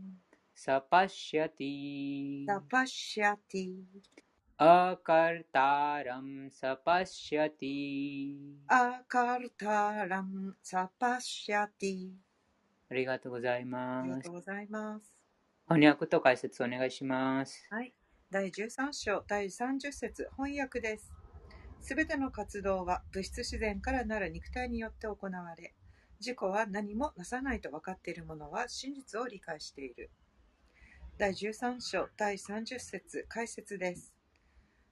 [0.54, 3.84] स पश्यति サパシャティ
[4.58, 12.10] अकर्तारं स पश्यति アカルタランサパシャティ
[12.90, 14.30] ありがとうございありますがと。
[14.30, 15.14] うございます。
[15.68, 17.66] 翻訳と解説お願いします。
[17.70, 17.92] はい。
[18.30, 21.12] 第13章第30節翻訳です。
[21.80, 25.74] すべての活動は物質自然からなる肉体によって行われ、
[26.23, 30.09] 自己は何もなさないと分かっている者は真実を理解している。
[31.17, 34.13] 第13章第30節解説です。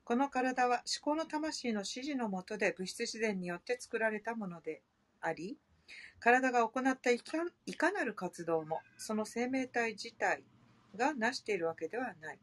[0.03, 4.81] この体は思考の魂の指示のもとで物質自然によって作られたもので
[5.21, 5.57] あり、
[6.19, 10.43] 体が行ったいかなる活動もその生命体自体
[10.97, 12.39] がなしているわけではない。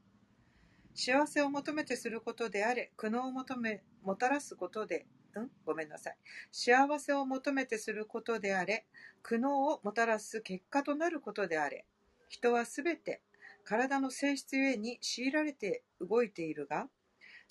[0.94, 5.04] 幸せを求めてすることであれ、苦悩を求め、もたらすことで、
[5.36, 5.50] ん？
[5.64, 6.16] ごめんなさい。
[6.50, 8.86] 幸せを求めてすることであれ、
[9.22, 11.84] 苦悩をもたらす結果となることであれ、
[12.28, 13.22] 人はすべて
[13.64, 16.88] 体の性質ゆえに強いられて動いているが、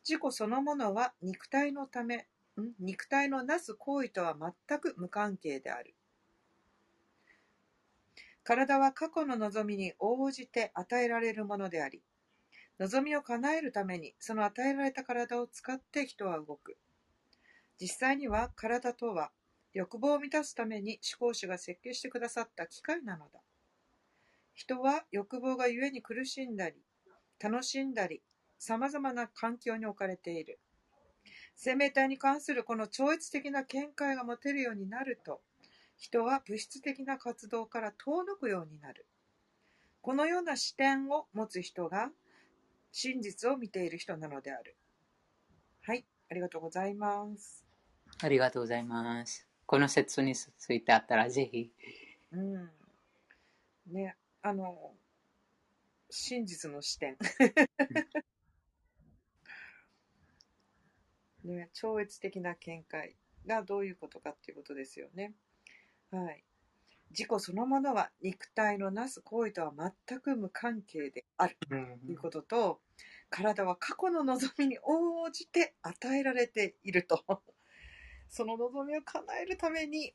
[0.07, 2.73] 自己そのものは肉体のため、ん？
[2.79, 4.35] 肉体のなす行為とは
[4.67, 5.93] 全く無関係である。
[8.43, 12.01] 体は過去の望みに応じて与えられるものであり、
[12.79, 16.77] 望みを叶えるためにその与えられた体を使って人は動く。
[17.79, 19.31] 実際には体とは
[19.73, 23.41] 欲望を満たすために思考主が設計してくださった機械なのだ。
[24.55, 26.75] 人は欲望がゆえに苦しんだり、
[27.39, 28.23] 楽しんだり、
[28.57, 30.59] 様々な環境に置かれている。
[31.55, 35.41] 生命体に関するこの超越的な見解が持てるようになると、
[35.97, 39.05] 人は物質的な活動から遠のくようになる。
[40.01, 42.09] このような視点を持つ人が
[42.91, 44.75] 真実を見ている人なのである。
[45.81, 47.66] はい、ありがとうございます。
[48.19, 49.47] ありがとうございます。
[49.65, 51.71] この説についてあったらぜひ。
[52.31, 52.71] うん。
[53.93, 54.95] ね、あの、
[56.09, 57.17] 真実の視点。
[61.43, 65.35] ね、超越的な見解がどういうことかっていうことですよね。
[66.11, 66.43] はい。
[67.11, 69.73] 自己そのものは肉体のなす行為とは
[70.07, 72.81] 全く無関係であるということと、
[73.29, 77.23] 体は過去の望みに応じて与えられていると。
[78.29, 80.13] その望みを叶えるために、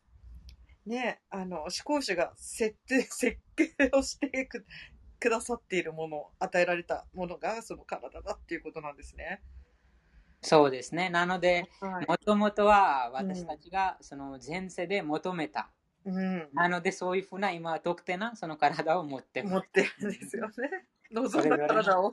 [0.86, 4.66] ね、あの、思考主が設定、 設計をしてく
[5.20, 9.40] くださっているもの、与えられたものがその体だっていうことなんですね。
[10.40, 11.10] そうですね。
[11.10, 12.06] なので、はい。
[12.08, 15.70] もともとは私たちがその前世で求めた。
[16.04, 16.48] うん。
[16.52, 19.44] なので、そういうふうな今、特定なその体を持って。
[19.44, 20.52] 持ってるんですよね。
[21.12, 22.12] 望んだ体を。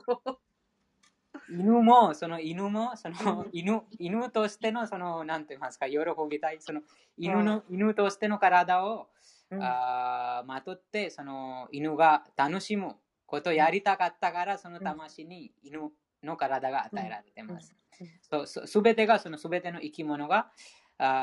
[1.50, 5.98] 犬も、その犬も、そのうん犬犬としての、その、なんて言いますか、喜
[6.30, 6.82] びたい、その
[7.16, 9.08] 犬の、犬としての体を、
[9.50, 12.94] うんあーまとって、その犬が楽しむ
[13.26, 15.90] ことをやりたかったから、その魂に犬
[16.22, 17.74] の体が与えられてます。
[18.22, 20.52] そうすすべてが、そのすべての生き物が、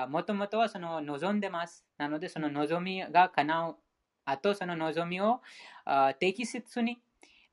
[0.09, 1.85] もともとはその望んでます。
[1.97, 3.77] なので、その望みが叶う。
[4.25, 5.41] あと、その望みを
[5.85, 6.99] あー適切に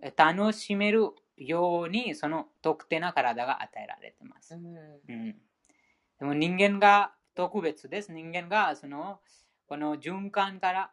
[0.00, 4.54] え楽しめるように、その特定な体が与えられてます。
[4.54, 4.76] うん。
[5.08, 5.36] うん、
[6.18, 8.12] でも人間が特別です。
[8.12, 9.20] 人間がその
[9.66, 10.90] この循環から、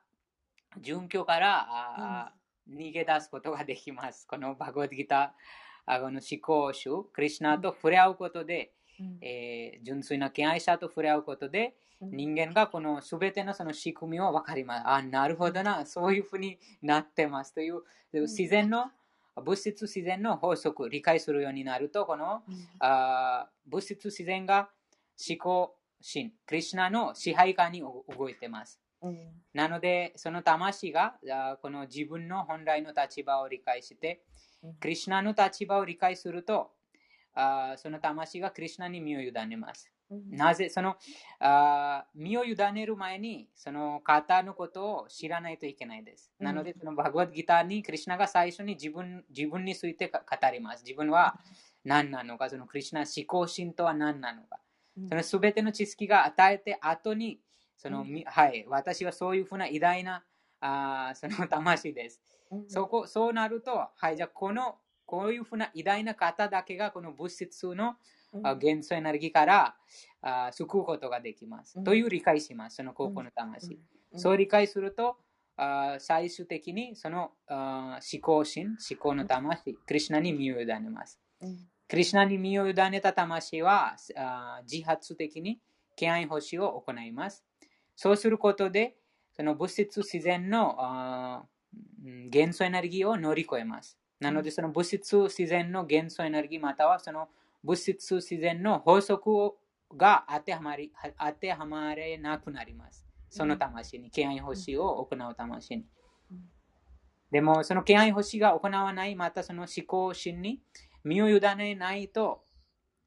[0.82, 2.42] 循環からあー
[2.78, 4.26] 逃げ出すことができます。
[4.28, 9.18] このバグワッドギター、あこの思考主、クリシナと触れ合うことで、うん。
[9.22, 12.12] えー純粋な敬愛者と触れ合うことで、うん。
[12.12, 14.88] 人間がこの全てのその仕組みを分かります。
[14.88, 17.82] あ、なるほどな、そういうふうになってますという、
[18.14, 18.92] 自然の、
[19.42, 22.44] 物質自然の法則を理解するようになると、この
[22.80, 24.70] あー物質自然が
[25.30, 28.80] 思考心、クリシナの支配下に動いてます。
[29.02, 29.18] うん
[29.54, 34.22] なので、その魂があーこの自分の本来の立場を理解して、
[34.64, 36.72] うんクリシナの立場を理解すると、
[37.34, 39.92] あーその魂がクリシナに身を委ねます。
[40.12, 40.98] うんなぜその
[41.40, 46.32] あー身を委ねる前にその方のことを知らないといけないです。
[46.40, 50.84] うんなので、そのバグワッドギターにクリシナが最初に自分自分についてか語ります。
[50.84, 51.40] 自分は
[51.86, 54.60] 何なのか、そのクリシナ思考心とは何なのか。
[54.98, 57.40] うんそのすべての知識が与えて後に、
[57.78, 60.24] その、はい、私はそういうふうな偉大な
[60.60, 62.22] あーその 魂です。
[62.52, 67.96] うんそこそうなると、はい、じゃあこの、こういうふうな偉大な方だけがこの物質の
[68.60, 69.76] 元素エネルギーから
[70.22, 71.78] あ救うことができます。
[71.78, 73.74] うんという理解します、その高校の魂。
[73.74, 73.78] う
[74.18, 75.16] んそう理解すると、
[75.56, 81.20] あ最終的にそのあ思考心、思考の魂、クリシナに身を委ねます。
[81.42, 85.60] うんクリシナに身を委ねた魂はあ自発的に
[85.98, 87.44] 敬愛奉仕を行います。
[87.98, 88.96] そうすることで、
[89.34, 91.44] その物質自然のあ
[92.06, 93.98] うん元素エネルギーを乗り越えます。
[94.20, 97.28] なので、その物質自然の元素エネルギーまたはその
[97.64, 99.58] 物質自然の法則を
[99.96, 103.06] が当てはまりは当てはまれなくなります。
[103.30, 105.86] その魂に、敬愛奉仕を行う魂に
[106.32, 106.38] うん。
[107.32, 110.62] でも、その敬愛奉仕が行わない、またその思考心に
[111.04, 112.44] 身を委ねないと、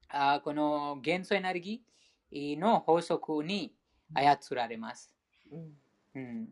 [0.09, 3.75] あこの元素エネルギーの法則に
[4.13, 5.13] 操られます。
[5.51, 5.85] うん
[6.15, 6.47] うん、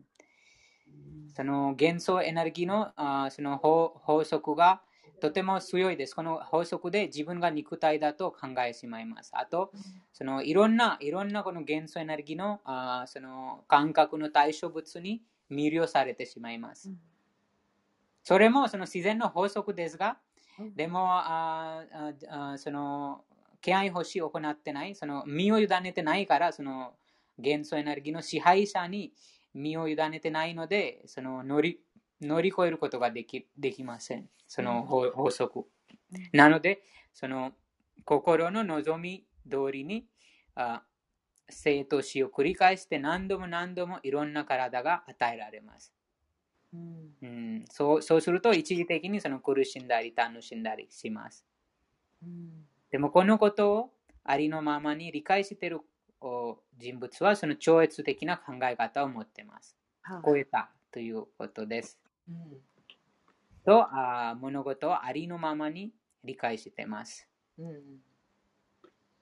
[1.34, 4.82] その元素エネルギーのあその法法則が
[5.24, 6.14] とても強いです。
[6.14, 9.30] この法則で自分が肉体だと考えてしまいます。
[9.32, 9.72] あと、
[10.12, 16.92] そのいろんな、いろんなこの元素エネルギーのあーその感覚の対象物に魅了されてしまいます。
[18.22, 20.18] それもその自然の法則ですが
[20.58, 21.86] うん、でも、あ
[22.28, 23.24] ああその、
[23.62, 26.92] 気合星を行ってない、その身を委ねてないから、その
[27.38, 29.14] 元素エネルギーの支配者に
[29.54, 31.80] 身を委ねてないので、その乗り
[32.20, 34.28] 乗り越えることができできません。
[34.46, 35.66] その法法則。
[36.32, 37.52] なので、その
[38.04, 40.06] 心の望み通りに
[40.54, 40.82] あ
[41.48, 45.92] 生と死を繰り返して何度も何度もいろんな体が与えられます。
[46.72, 51.44] うんうん、そうそうすると一時的にその苦しんだり楽しんだりします。
[52.22, 53.90] うんでもこのことを
[54.22, 55.80] ありのままに理解している
[56.20, 59.76] お人物はその超越的な考え方を持っています。
[60.02, 61.98] はい超えたということです。
[62.28, 62.60] うん
[63.64, 67.26] とあー物事をありのままに理解しています。
[67.58, 67.74] うん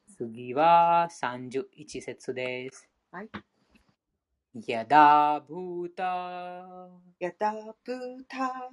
[0.07, 2.89] 次は31節です。
[3.11, 3.31] はい。
[4.67, 6.89] やだブータ
[7.19, 8.71] やたぷた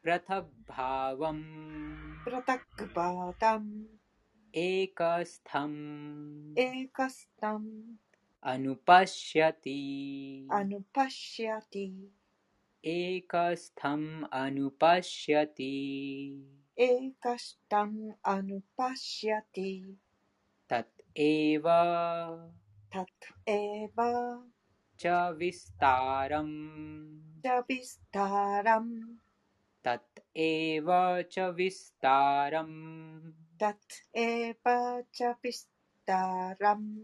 [0.00, 2.20] プラタバーワン。
[2.22, 3.86] プラタックバータン。
[4.52, 7.64] エーカスタムエーカスタン。
[8.40, 10.44] アヌパシャティ。
[10.48, 11.90] アヌパシアティ
[12.86, 15.68] एकस्थम् अनुपश्यति।
[16.78, 20.00] एकष्टम् अनुपश्यति।
[20.70, 21.62] तत् एव।
[22.96, 23.94] तत् एव।
[25.00, 25.06] च
[25.36, 26.70] विस्तारम्।
[27.46, 29.16] च विस्तारम्।
[29.84, 30.86] तत् एव
[31.22, 33.32] च विस्तारम्।
[33.62, 36.98] तत् एव च विस्तारम्।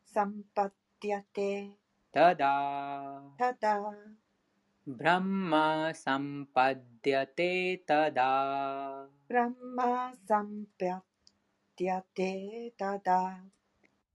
[0.05, 1.69] サンパティアテ
[2.13, 3.79] तदा ただ
[4.87, 11.03] ब्रह्म सम्पद्यते तदा ブランマサンパ
[11.75, 13.39] ティアテただ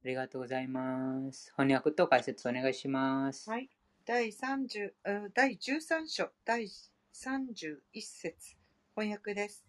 [0.05, 1.53] ありがとうございます。
[1.57, 3.49] 翻訳と解説お願いします。
[3.49, 3.71] はい。
[4.05, 8.57] 第30うん第13章第31節
[8.97, 9.66] 翻訳です。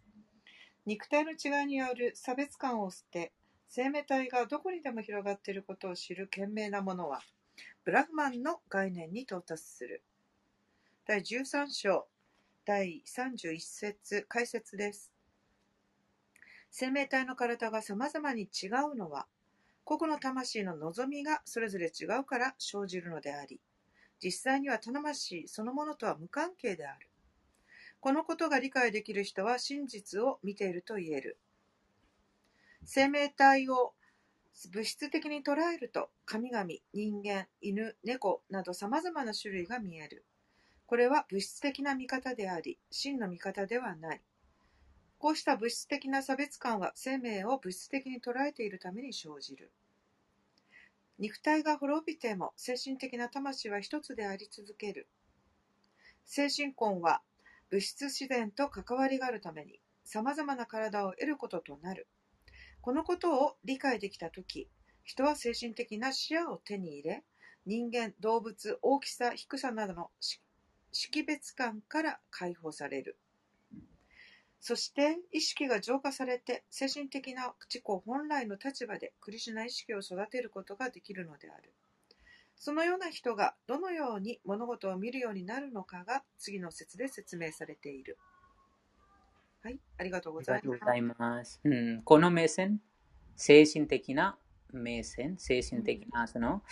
[0.88, 3.30] 肉体の違いによる差別感を捨て、
[3.68, 7.20] 生命体がどこにでも広がっていることを知る賢明な者は、
[7.84, 10.02] ブラフマンの概念に到達する。
[11.06, 12.06] 第13章
[12.64, 15.12] 第31節解説です。
[16.70, 19.26] 生命体の体が様々に違うのは、
[19.84, 23.60] 個々の魂の望みがそれぞれ違うから生じるのであり、
[24.24, 27.10] 実際には魂そのものとは無関係である。
[28.00, 31.38] このことが理解できる人は真実を見ていると言える。
[32.84, 33.92] 生命体を
[34.72, 40.24] 物質的に捉えると、神々、人間、犬、猫など様々な種類が見える。
[40.86, 44.22] これは物質的な見方であり、真の見方ではない。
[45.18, 49.70] こうした物質的な差別感は生命を物質的に捉えているために生じる。
[51.18, 55.08] 肉体が滅びても精神的な魂は一つであり続ける。
[56.24, 57.22] 精神根は
[57.70, 62.08] 物質自然と関わりがあるために様々な体を得ることとなる。
[62.80, 64.68] このことを理解できたとき、
[65.04, 67.24] 人は精神的な視野を手に入れ、
[67.66, 70.10] 人間、動物、大きさ、低さなどの
[70.92, 73.18] 識別感から解放される。
[74.60, 81.72] そして意識が浄化されて精神的な自己本来の立場でクリシュナ意識を育てることができるのである。
[82.58, 88.18] そのような人がどのように物事を見るようになるのかが次の説で説明されている。
[89.62, 90.62] はい、ありがとうござい
[91.02, 91.60] ます。
[91.64, 92.80] うん、この目線、
[93.36, 94.38] 精神的な
[94.72, 96.62] 目線、精神的なその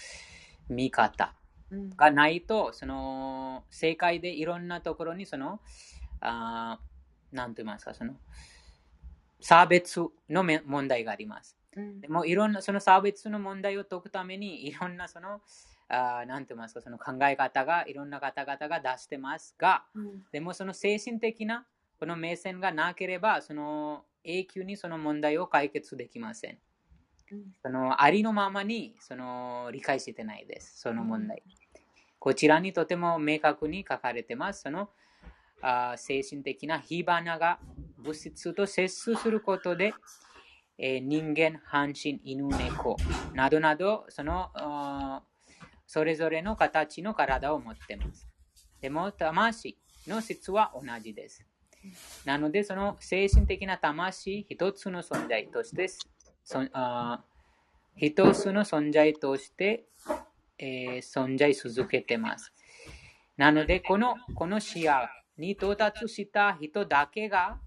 [0.68, 1.34] 見方
[1.70, 5.61] うんがないと、その世界でいろんなところにその、
[6.20, 8.14] あーなんと言いますか、その
[9.41, 11.57] 差別のめ問題があります。
[11.76, 15.41] うんでもいろんなその差別の問題を解くためにいろんなその、
[15.89, 21.66] あーなんて言いますか、その考え方がいろんな方々が出してますが、うんでもその精神的な
[21.99, 26.59] この目線がなければ、その永久にその問題を解決できません。
[27.30, 31.43] うんそのありのままにその理解してないです、その問題。
[32.18, 34.62] こちらにとても明確に書かれてます。
[34.62, 34.91] その
[35.62, 37.59] あー精神的な火花が
[37.99, 39.95] 物質と接することで、
[40.78, 42.97] えー人間、半身、犬、猫
[43.34, 44.51] などなど、その
[45.87, 48.28] それぞれの形の体を持っています。
[48.80, 51.45] でも、魂の質は同じです。
[52.24, 55.89] なので、その精神的な魂一つの存在として、
[56.45, 57.24] そあ
[57.97, 59.87] 一つの存在として、
[60.59, 62.53] えー存在続けています。
[63.37, 64.95] なので、このこの視野
[65.39, 67.59] に到達した人だけが、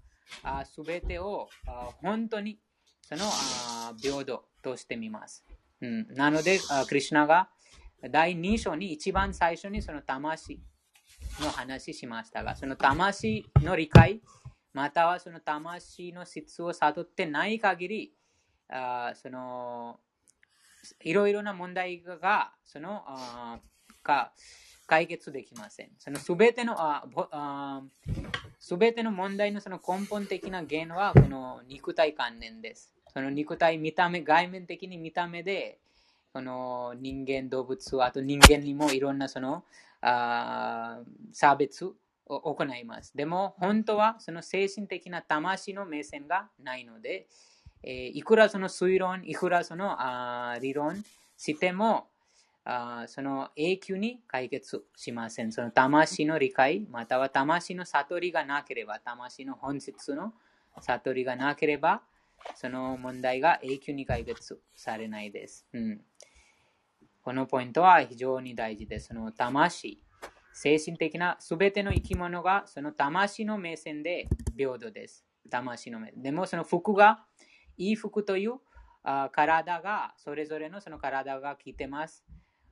[0.64, 1.48] すべてを
[2.02, 2.58] 本当に
[3.02, 3.22] その
[4.00, 5.44] 平等としてみます。
[5.80, 6.58] うん、なので、
[6.88, 7.48] クリシュナが
[8.08, 10.60] 第2章に一番最初にその魂
[11.40, 14.22] の話しましたが、その魂の理解、
[14.72, 18.14] またはその魂の質を悟ってない限り、
[18.68, 19.98] あその
[21.02, 23.58] いろいろな問題がそのあ
[24.02, 24.32] か
[24.86, 25.90] 解決できません。
[25.98, 27.82] そのすべてのああ
[28.58, 32.94] すべての問題のその根本的な原因はこの肉体観念です。
[33.12, 35.79] その肉体、見た目、外面的に見た目で、
[36.32, 39.64] この人間、動物、あと人間にもいろんなその
[40.00, 41.00] あ
[41.32, 41.84] 差別
[42.26, 43.16] を行います。
[43.16, 47.26] でも本当はその精神的な魂の目線がないので、
[47.82, 51.04] えーいくらその推論、いくらそのあ理論
[51.36, 52.06] しても、
[52.64, 55.50] あその永久に解決しません。
[55.50, 60.32] その魂の理解、または魂の悟りがなければ、魂の本質の
[60.80, 62.02] 悟りがなければ、
[62.54, 65.66] その問題が永久に解決されないです。
[65.72, 66.00] うん、
[67.22, 69.08] このポイントは非常に大事です。
[69.08, 70.02] その魂、
[70.52, 75.24] 精神的なすべての生き物がその魂の目線で平等です。
[75.50, 77.24] 魂の目でもその服が、
[77.76, 78.54] いい服という
[79.02, 82.24] あ体が、それぞれのその体が着てます。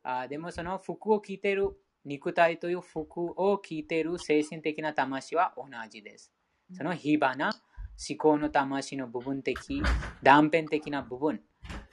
[0.02, 6.32] あでもその服を着てる肉体という服を着ている精神的な魂は同じです。
[6.72, 7.52] その火花、
[7.98, 9.82] 思考の魂の部分的、
[10.22, 11.40] 断片的な部分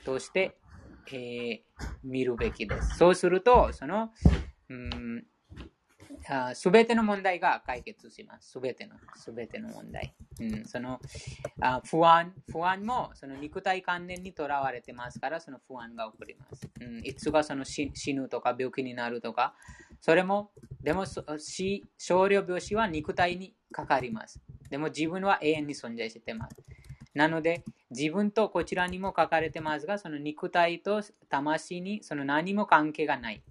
[0.05, 0.57] として、
[1.11, 1.59] えー
[2.03, 2.97] 見るべきです。
[2.97, 4.11] そうすると、その、
[4.69, 5.25] うん
[6.55, 8.51] すべての問題が解決します。
[8.51, 10.15] すべての、すべての問題。
[10.39, 10.99] うん、その
[11.61, 16.67] あ不安、不安もその肉体観念にとらわれてますから、その不安が起こります。
[16.81, 19.55] うん、いつがその死ぬとか病気になるとか、
[19.99, 24.39] それも、でもそ死、少量病死は肉体にかかります。
[24.69, 26.57] でも自分は永遠に存在してます。
[27.13, 33.41] なので、自分とこちらにも書かれてますが、その肉体と魂にその何も関係がない。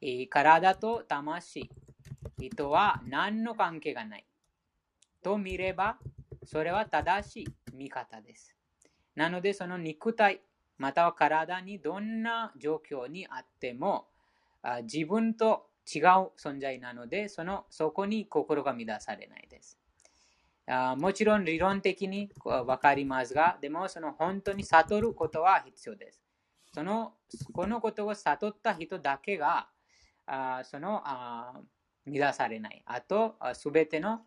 [0.00, 1.70] えー体と魂
[2.56, 4.26] とは何の関係がない。
[5.22, 5.98] と見れば、
[6.44, 8.54] それは正しい見方です。
[9.14, 10.40] なので、その肉体、
[10.78, 14.08] または体にどんな状況にあっても、
[14.84, 16.02] 自分と違う
[16.38, 19.78] 存在なので、そのそこに心が乱されないです。
[20.68, 26.22] あもちろん理論的にわかりますが、でもその本当に悟ることは必要です。
[26.72, 27.14] その
[27.52, 29.68] このことを悟った人だけが、
[30.26, 31.60] あそのあ
[32.06, 32.82] 乱されない。
[32.86, 34.20] あと、すべての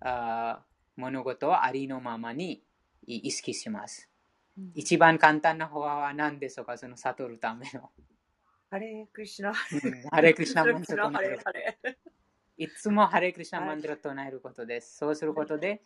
[0.00, 0.64] あ
[0.96, 2.62] 物事はありのままに
[3.06, 4.08] 意識します。
[4.56, 6.78] うん一番簡単な方法は何でしょうか？
[6.78, 7.90] その悟るための。
[8.68, 9.50] ハレークリシュナ。
[9.50, 9.54] うん
[10.10, 11.94] ハレクリシナマントハ唱えるレーハレー。
[12.58, 14.96] いつもハレクリシナマントラを唱えることです。
[14.96, 15.82] そうすることで、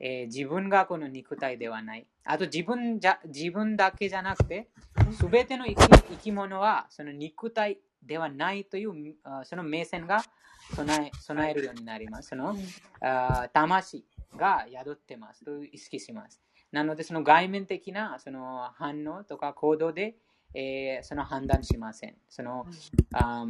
[0.00, 2.06] えー自分がこの肉体ではない。
[2.24, 4.68] あと自分じゃ自分だけじゃなくて、
[5.16, 10.24] すべての生き生き物はその肉体ではないというあその目線が
[10.74, 12.30] 備え備えるようになります。
[12.30, 12.56] その
[13.00, 14.04] あ魂
[14.36, 16.40] が宿ってますと意識します。
[16.72, 20.16] なので、その外面的なその反応とか行動で、
[20.54, 22.16] えーその判断しません。
[22.28, 22.66] その
[23.12, 23.46] あ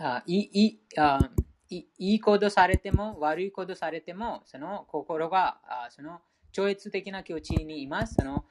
[0.00, 1.30] あいいいいあ
[1.70, 6.20] いいい行動されても悪い行動されてもその心があその
[6.52, 8.14] 超越的な境地にいます。
[8.14, 8.44] その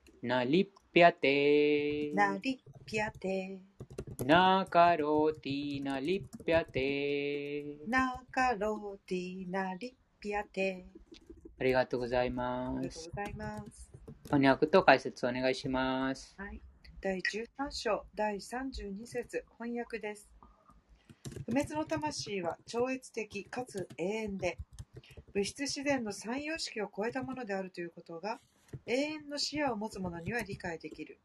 [0.23, 3.59] なりっぴゃてなりっぴゃて
[4.23, 10.85] なかろてぃなりっぴゃてなかろてぃなりっぴゃて
[11.59, 12.77] ありがとうございます。
[12.77, 13.91] ありがとうございます。
[14.25, 16.35] 翻訳と解説お願いします。
[16.37, 16.61] はい。
[17.01, 20.29] 第十三章第三十二節翻訳です。
[21.47, 24.57] 不滅の魂は超越的かつ永遠で、
[25.33, 28.39] 物質自然の三様式を超えたものであるということが、
[28.85, 31.19] 永遠の視野を持つ者には理解できる。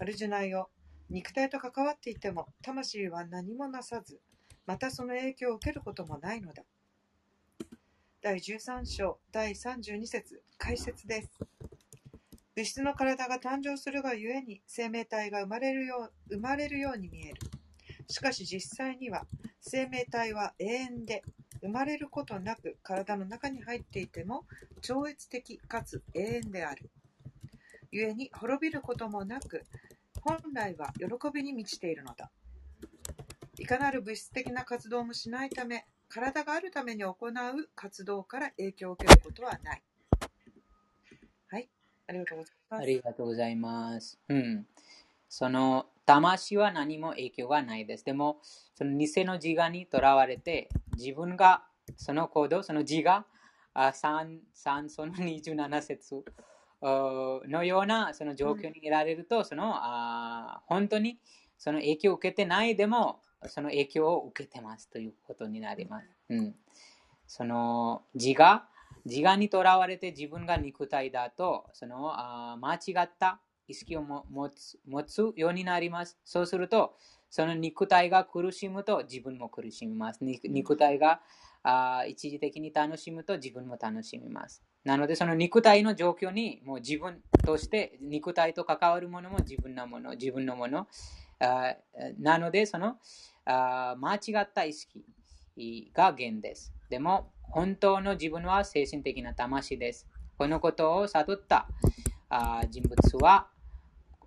[0.00, 0.70] アルジュナよ
[1.10, 4.20] 肉体と関わっていても魂は何もなさず
[4.66, 6.62] またその影響を受けることもないのだ。
[8.22, 11.30] 第13章第32節解説です。
[12.54, 17.40] 物質の体が誕生するがゆえに生命体が生まれるよう生まれるように見える。
[18.08, 19.26] しかし実際には
[19.60, 21.22] 生命体は永遠で
[21.60, 24.44] 生まれることなく体の中に入っていても
[24.80, 26.90] 超越的かつ永遠である。
[27.92, 29.64] 故に滅びることもなく
[30.22, 32.30] 本来は喜びに満ちているのだ。
[33.58, 37.14] いかなる物質的な活動もしないため体があるために行う
[37.74, 39.82] 活動から影響を受けることはない。
[41.48, 41.68] はい、
[42.06, 42.82] ありがとうございます。
[42.82, 44.18] ありがとうございます。
[44.28, 44.66] うん。
[45.30, 48.04] その、魂は何も影響がないです。
[48.04, 48.40] でも、
[48.74, 51.64] その偽の自我にとらわれて、自分が
[51.96, 53.24] その行動、その自我、
[53.74, 56.24] あ 3, 3その27節
[56.80, 61.18] あのようなその状況にいられると、そのあ本当に
[61.58, 66.06] その影響を受けてないでも、その影響を受けてますということになります。
[66.28, 66.54] うん、
[67.26, 68.64] その自我、
[69.04, 76.18] 自我にとらわれて自分が肉体だと、そのあ間違った意識をも持つ持つようになります。
[76.24, 76.96] そうすると、
[77.32, 80.22] その肉体が苦しむと自分も苦しみます。
[80.22, 81.22] 肉肉体が
[81.62, 84.62] あ一時的に楽しむと自分も楽しみます。
[84.84, 90.86] なので、その肉体の状況にもう自分として肉体と関わるものも自分のもの、自分のもの。
[91.40, 91.74] あ
[92.20, 92.98] なので、その
[93.46, 95.02] あ間違った意識
[95.94, 96.74] が原です。
[96.90, 100.06] でも、本当の自分は精神的な魂です。
[100.36, 101.66] このことを悟った
[102.28, 103.48] あ人物は、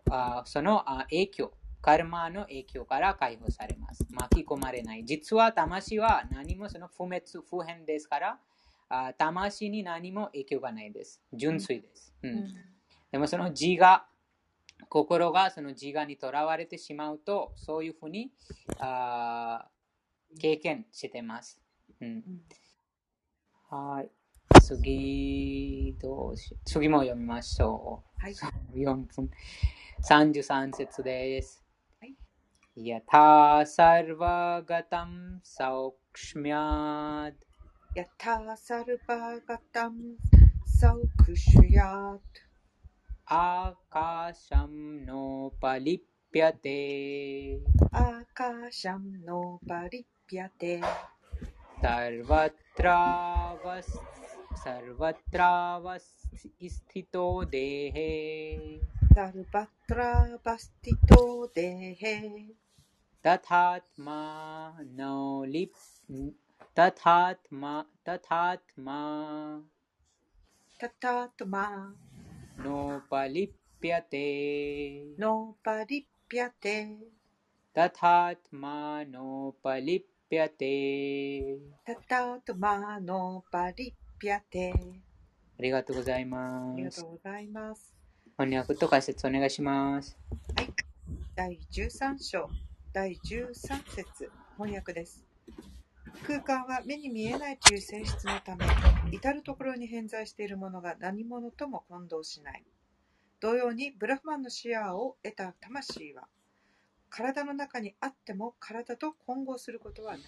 [0.10, 1.52] あそのあ影響、
[1.86, 4.08] カルマの影響から解放されます。
[4.10, 5.06] 巻き込まれない。
[5.06, 8.40] 実は魂は何もその不滅、不変ですから、
[8.90, 11.22] あ魂に何も影響がないです。
[11.32, 12.12] 純粋です。
[12.24, 12.48] うんうん
[13.12, 14.04] でもその自我、
[14.90, 18.32] 心がその自我にとらわれてしまうと、そういうふうに
[18.80, 21.62] あー経験してます。
[22.02, 22.24] うん、
[23.70, 24.10] はい。
[24.60, 28.36] 次、どうし、次も読みましょはい、う。
[28.76, 29.30] 4分。
[30.02, 31.65] 33節です。
[32.78, 37.44] यथा सर्वगतं सौक्ष्म्यात्।
[37.98, 40.16] यथा सर्वगतं
[40.68, 42.38] सौक्ष्म्यात्।
[43.32, 46.80] आकाशं नोपलिप्यते।
[47.96, 50.82] आकाशं नोपलिप्यते।
[51.78, 53.98] सर्वत्रावस्
[54.60, 62.65] सर्वत्रावस्थितो देहे। सर्वत्रावस्थितो देहे।
[63.25, 65.75] ばたらばすてとでへ तथात्मा नो लिप्
[66.75, 69.63] तथात्मा तथात्मा
[70.79, 71.95] たたとま
[72.59, 76.97] नोपलिप्यते のばりぴゃて
[77.75, 84.73] तथात्मा नोपलिप्यते たたとまのばりぴゃて
[85.59, 87.07] ありがとうございあますりがと。
[87.07, 87.95] うございます。
[88.39, 90.17] 翻訳と解説お願いします。
[91.37, 92.49] 第13章
[92.96, 93.54] 第13
[93.90, 95.26] 節翻訳です。
[96.26, 98.66] 空間は目に見えないという性質のため、
[99.12, 102.64] 至るところに偏在しているものが何者とも混同しない。
[103.42, 106.30] 同様に、ブラフマンの視野を得た魂は、
[107.10, 110.22] 体の中にあっても体と混合することはない。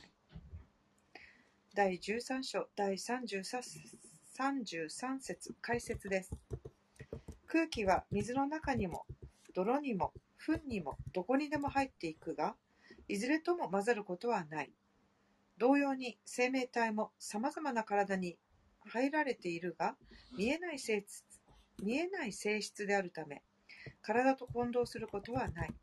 [1.74, 3.62] 第13章第33
[4.38, 6.32] 33節解説です。
[7.48, 9.06] 空気は水の中にも
[9.54, 10.12] 泥にも
[10.48, 12.56] 糞にもどこにでも入っていくが、
[13.10, 14.72] いずれとも混ざることはない。
[15.58, 18.38] 同様に生命体も様々な体に
[18.86, 19.96] 入られているが、
[20.38, 21.24] 見えない性質
[21.84, 23.44] 見えない性質であるため、
[24.02, 25.74] 体と混同することはない。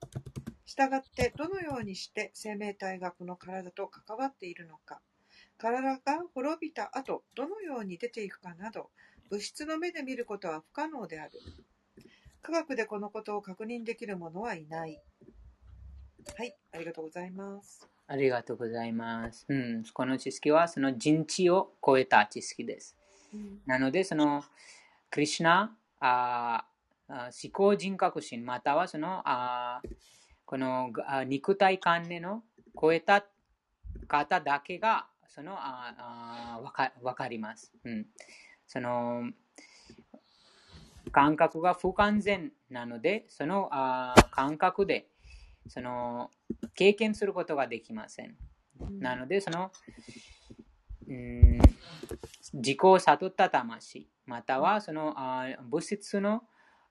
[0.64, 5.00] したがって、どのようにして生命体がこの体と関わっているのか、
[5.58, 6.00] 体が
[6.34, 8.90] 滅びた後、どのように出ていくかなど、
[9.30, 11.40] 物質の目で見ることは不可能である。
[12.44, 15.00] 科学でこのことを確認できる者はいない。
[16.36, 17.88] はい、ありがとうございます。
[18.06, 19.46] ありがとうございます。
[19.48, 22.94] うん、この知識はその人知を超えた知識です。
[23.32, 24.44] うんなので、その、
[25.10, 26.66] クリシュナ、あ
[27.08, 29.88] 思考人格心、またはその、あー
[30.44, 32.42] このあー肉体観念の
[32.78, 33.24] 超えた
[34.06, 37.72] 方だけが、その、あーあーわかわかります。
[37.84, 38.06] うん。
[38.66, 39.30] その、
[41.14, 45.06] 感覚が不完全なので、そのあー感覚で、
[45.68, 46.30] その、
[46.74, 48.36] 経験することができません。
[48.98, 49.70] なので、その、
[51.06, 51.58] うん
[52.54, 56.42] 自己を悟った魂、またはそのあ物質の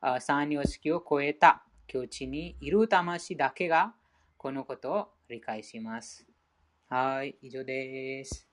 [0.01, 3.93] あ三様式を超えた境地にいる魂だけが
[4.37, 6.25] このことを理解します。
[6.89, 8.47] はい、以上です。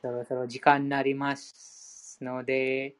[0.00, 1.79] そろそろ時間になります
[2.20, 2.96] ので、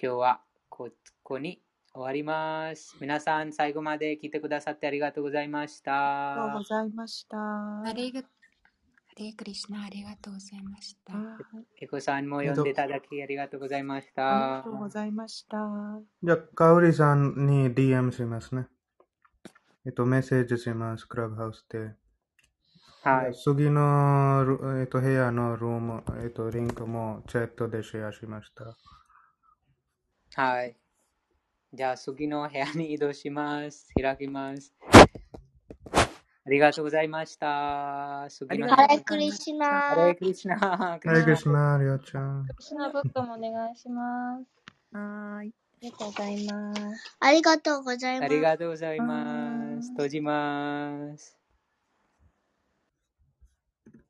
[0.00, 0.90] 今日はこ
[1.22, 2.96] こに終わります。
[3.00, 6.62] 皆さん、最後まで聞いてくださってありがとうございましありがとうたご。
[6.64, 7.36] ざいました。
[9.86, 11.12] ありがとうございました。
[11.80, 14.70] エコさんも読んでいただきありがとうございましありがたと。
[14.70, 15.58] うございました。
[16.22, 18.66] じゃあ、かおりさんに DM しますね。
[19.86, 21.94] えっと、メッセージします、クラブハウスで。
[23.04, 23.34] はい。
[23.34, 28.74] 次のル、えっと、部屋のルーム、えっと、リンクもチャットでシェアしました。
[30.40, 30.74] はい。
[31.74, 33.92] じゃあ、次の部屋に移動します。
[34.00, 34.72] 開きます。
[36.46, 38.26] ありがとうございました。
[38.30, 40.58] 次の部屋ありがとうハレクリシナハレクリシナ。
[40.58, 42.46] ハレクリシナ、りょうちゃん。
[42.46, 44.96] クリシナブックもお願いします。
[44.96, 45.48] はーい。
[45.48, 46.80] ありがとうございます。
[47.20, 48.24] ありがとうございます。
[48.24, 49.90] ありがとうございます。
[49.90, 51.43] 閉じます。